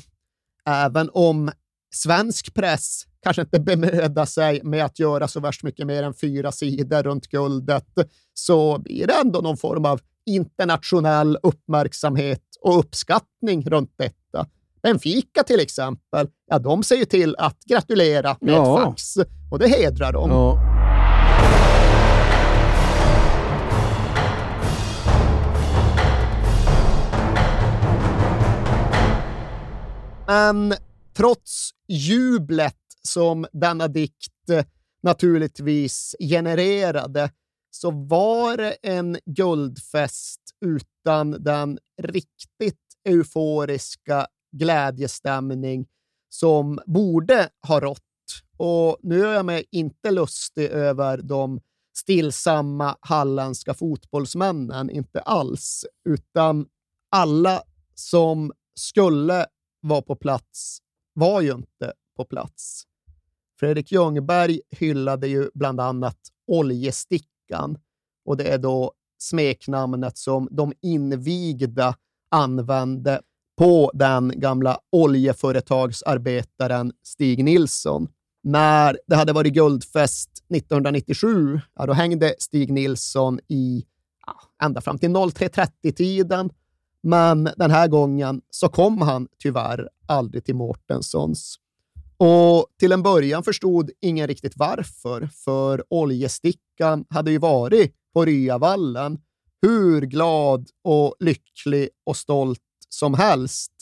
[0.66, 1.52] även om
[1.94, 6.52] svensk press kanske inte bemödar sig med att göra så värst mycket mer än fyra
[6.52, 7.88] sidor runt guldet,
[8.34, 14.48] så blir det ändå någon form av internationell uppmärksamhet och uppskattning runt detta.
[14.84, 18.78] Benfica till exempel, ja, de ser ju till att gratulera med ja.
[18.78, 19.18] ett fax
[19.52, 20.30] och det hedrar dem.
[20.30, 20.73] Ja.
[30.34, 30.74] Men
[31.14, 34.66] trots jublet som denna dikt eh,
[35.04, 37.32] naturligtvis genererade
[37.72, 42.80] så var det en guldfest utan den riktigt
[43.10, 44.28] euforiska
[44.58, 45.86] glädjestämning
[46.30, 48.00] som borde ha rått.
[48.58, 51.62] Och nu är jag mig inte lustig över de
[51.98, 56.66] stillsamma halländska fotbollsmännen, inte alls, utan
[57.12, 57.64] alla
[57.96, 59.46] som skulle
[59.84, 60.80] var på plats
[61.14, 62.84] var ju inte på plats.
[63.60, 66.18] Fredrik Ljungberg hyllade ju bland annat
[66.48, 67.78] Oljestickan
[68.26, 71.96] och det är då smeknamnet som de invigda
[72.32, 73.22] använde
[73.58, 78.08] på den gamla oljeföretagsarbetaren Stig Nilsson.
[78.44, 83.86] När det hade varit guldfest 1997, ja, då hängde Stig Nilsson i
[84.26, 86.50] ja, ända fram till 03.30-tiden.
[87.04, 91.56] Men den här gången så kom han tyvärr aldrig till Mårtenssons.
[92.18, 99.20] Och till en början förstod ingen riktigt varför, för oljestickan hade ju varit på Ryavallen
[99.62, 103.74] hur glad och lycklig och stolt som helst,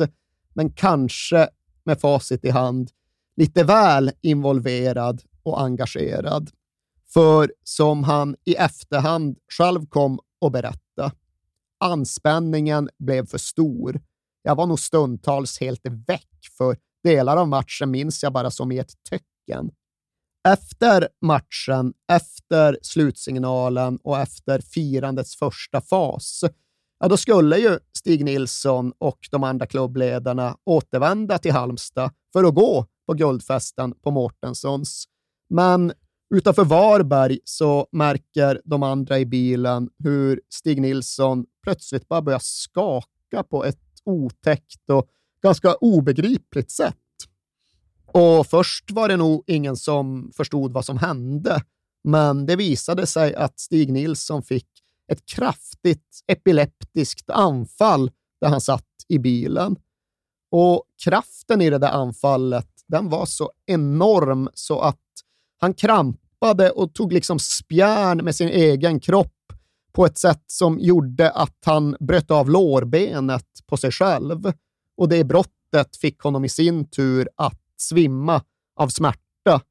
[0.53, 1.49] men kanske
[1.83, 2.91] med facit i hand
[3.35, 6.49] lite väl involverad och engagerad.
[7.13, 10.90] För som han i efterhand själv kom och berättade
[11.81, 14.01] anspänningen blev för stor.
[14.43, 18.77] Jag var nog stundtals helt väck, för delar av matchen minns jag bara som i
[18.77, 19.71] ett töcken.
[20.47, 26.43] Efter matchen, efter slutsignalen och efter firandets första fas,
[26.99, 32.55] ja, då skulle ju Stig Nilsson och de andra klubbledarna återvända till Halmstad för att
[32.55, 35.05] gå på guldfesten på Mårtenssons.
[35.49, 35.93] Men
[36.31, 43.43] utanför Varberg så märker de andra i bilen hur Stig Nilsson plötsligt bara börjar skaka
[43.49, 45.09] på ett otäckt och
[45.43, 46.95] ganska obegripligt sätt.
[48.05, 51.63] Och först var det nog ingen som förstod vad som hände,
[52.03, 54.67] men det visade sig att Stig Nilsson fick
[55.11, 58.11] ett kraftigt epileptiskt anfall
[58.41, 59.75] där han satt i bilen.
[60.51, 64.97] Och kraften i det där anfallet, den var så enorm så att
[65.59, 65.73] han
[66.41, 69.33] krampade och tog liksom spjärn med sin egen kropp
[69.93, 74.53] på ett sätt som gjorde att han bröt av lårbenet på sig själv.
[74.97, 78.41] Och det brottet fick honom i sin tur att svimma
[78.79, 79.61] av smärta.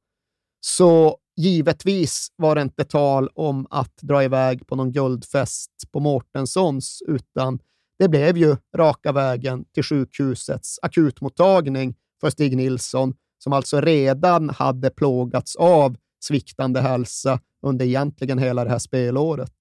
[0.61, 7.03] Så givetvis var det inte tal om att dra iväg på någon guldfest på Mårtenssons,
[7.07, 7.59] utan
[7.99, 13.13] det blev ju raka vägen till sjukhusets akutmottagning för Stig Nilsson,
[13.43, 19.53] som alltså redan hade plågats av sviktande hälsa under egentligen hela det här spelåret.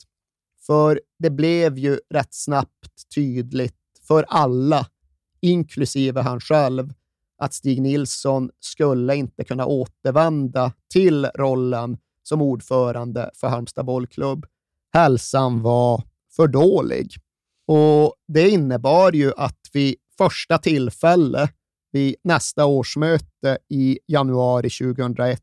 [0.66, 3.74] För det blev ju rätt snabbt tydligt
[4.08, 4.86] för alla,
[5.40, 6.92] inklusive han själv,
[7.38, 14.46] att Stig Nilsson skulle inte kunna återvända till rollen som ordförande för Halmstad bollklubb.
[14.92, 16.04] Hälsan var
[16.36, 17.14] för dålig.
[17.66, 21.48] Och Det innebar ju att vid första tillfälle,
[21.92, 25.42] vid nästa årsmöte i januari 2001,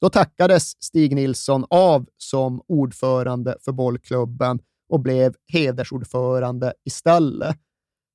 [0.00, 7.56] då tackades Stig Nilsson av som ordförande för bollklubben och blev hedersordförande istället.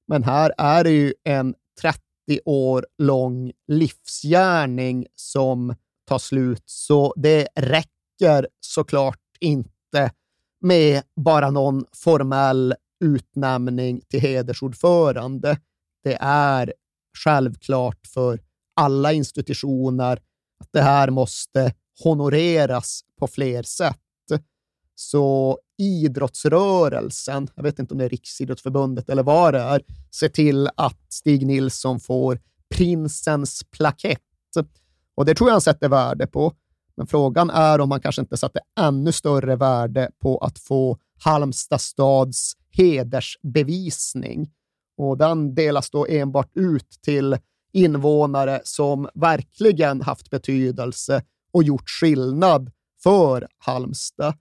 [0.08, 2.00] Men här är det ju en 30
[2.46, 5.76] år lång livsgärning som
[6.08, 10.12] tar slut, så det räcker såklart inte
[10.62, 12.74] med bara någon formell
[13.04, 15.58] utnämning till hedersordförande.
[16.04, 16.74] Det är
[17.18, 18.40] självklart för
[18.76, 20.20] alla institutioner
[20.60, 23.97] att det här måste honoreras på fler sätt.
[24.95, 29.81] Så idrottsrörelsen, jag vet inte om det är Riksidrottsförbundet eller vad det är,
[30.11, 32.40] ser till att Stig Nilsson får
[32.76, 34.19] prinsens plakett.
[35.15, 36.53] Och det tror jag han sätter värde på.
[36.98, 41.81] Men frågan är om han kanske inte satte ännu större värde på att få Halmstad
[41.81, 44.49] stads hedersbevisning.
[44.98, 47.38] Och den delas då enbart ut till
[47.74, 52.72] invånare som verkligen haft betydelse och gjort skillnad
[53.04, 54.34] för Halmstad.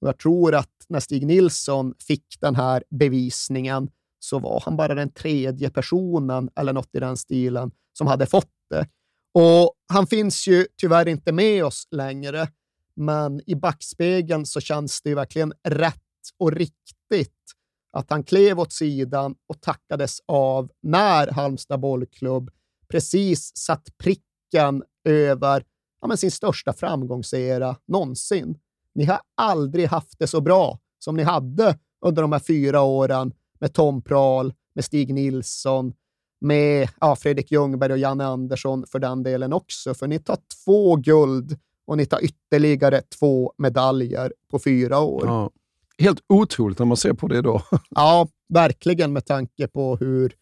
[0.00, 4.94] Och jag tror att när Stig Nilsson fick den här bevisningen så var han bara
[4.94, 8.88] den tredje personen eller något i den stilen som hade fått det.
[9.34, 12.48] Och han finns ju tyvärr inte med oss längre,
[12.96, 15.96] men i backspegeln så känns det verkligen rätt
[16.38, 17.52] och riktigt
[17.92, 22.50] att han klev åt sidan och tackades av när Halmstad bollklubb
[22.92, 25.64] precis satt pricken över
[26.00, 28.58] ja, sin största framgångsera någonsin.
[28.94, 33.32] Ni har aldrig haft det så bra som ni hade under de här fyra åren
[33.60, 35.92] med Tom Prahl, med Stig Nilsson,
[36.40, 39.94] med ja, Fredrik Ljungberg och Janne Andersson för den delen också.
[39.94, 45.26] För ni tar två guld och ni tar ytterligare två medaljer på fyra år.
[45.26, 45.50] Ja.
[45.98, 47.62] Helt otroligt när man ser på det idag.
[47.90, 50.34] ja, verkligen med tanke på hur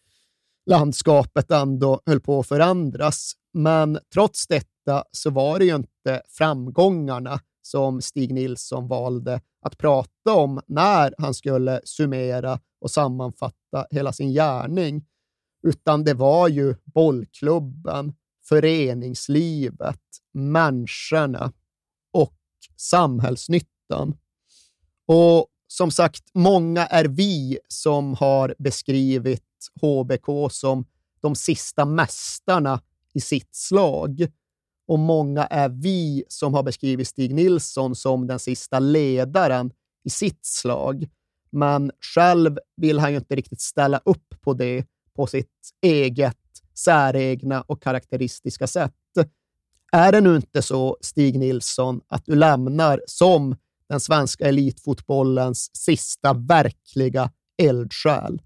[0.65, 3.33] landskapet ändå höll på att förändras.
[3.53, 10.33] Men trots detta så var det ju inte framgångarna som Stig Nilsson valde att prata
[10.33, 15.05] om när han skulle summera och sammanfatta hela sin gärning,
[15.67, 18.13] utan det var ju bollklubben,
[18.49, 20.01] föreningslivet,
[20.33, 21.51] människorna
[22.13, 22.33] och
[22.77, 24.17] samhällsnyttan.
[25.07, 29.43] Och som sagt, många är vi som har beskrivit
[29.81, 30.85] HBK som
[31.21, 32.81] de sista mästarna
[33.13, 34.27] i sitt slag.
[34.87, 39.71] Och många är vi som har beskrivit Stig Nilsson som den sista ledaren
[40.03, 41.07] i sitt slag.
[41.49, 44.85] Men själv vill han ju inte riktigt ställa upp på det
[45.15, 46.37] på sitt eget
[46.73, 48.93] säregna och karaktäristiska sätt.
[49.91, 53.55] Är det nu inte så, Stig Nilsson, att du lämnar som
[53.89, 58.41] den svenska elitfotbollens sista verkliga eldsjäl?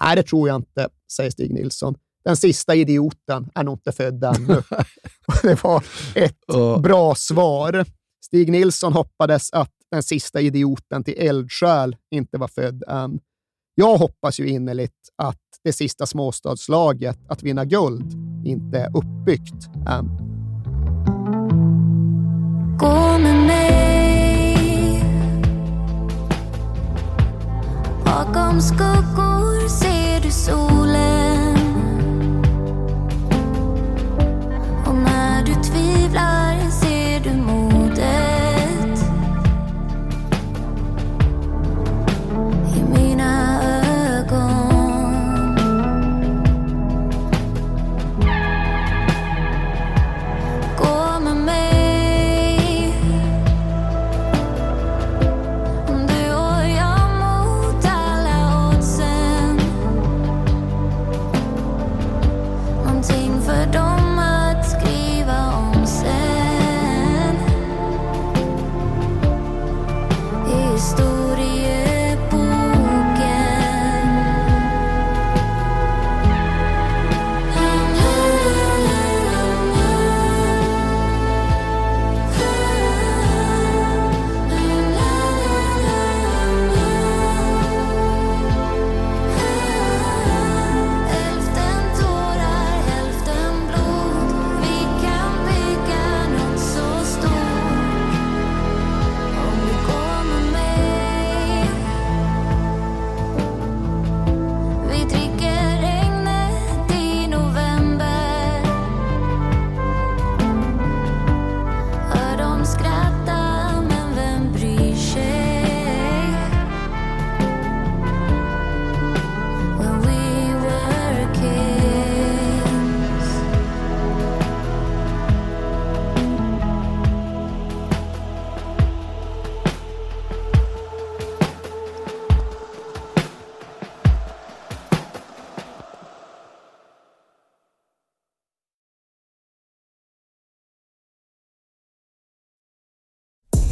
[0.00, 1.94] Nej, det tror jag inte, säger Stig Nilsson.
[2.24, 4.62] Den sista idioten är nog inte född ännu.
[5.42, 6.46] det var ett
[6.82, 7.86] bra svar.
[8.24, 13.20] Stig Nilsson hoppades att den sista idioten till eldsjäl inte var född än.
[13.74, 18.12] Jag hoppas ju innerligt att det sista småstadslaget att vinna guld
[18.46, 20.31] inte är uppbyggt än.
[28.12, 31.21] Bakom skuggor ser du solen.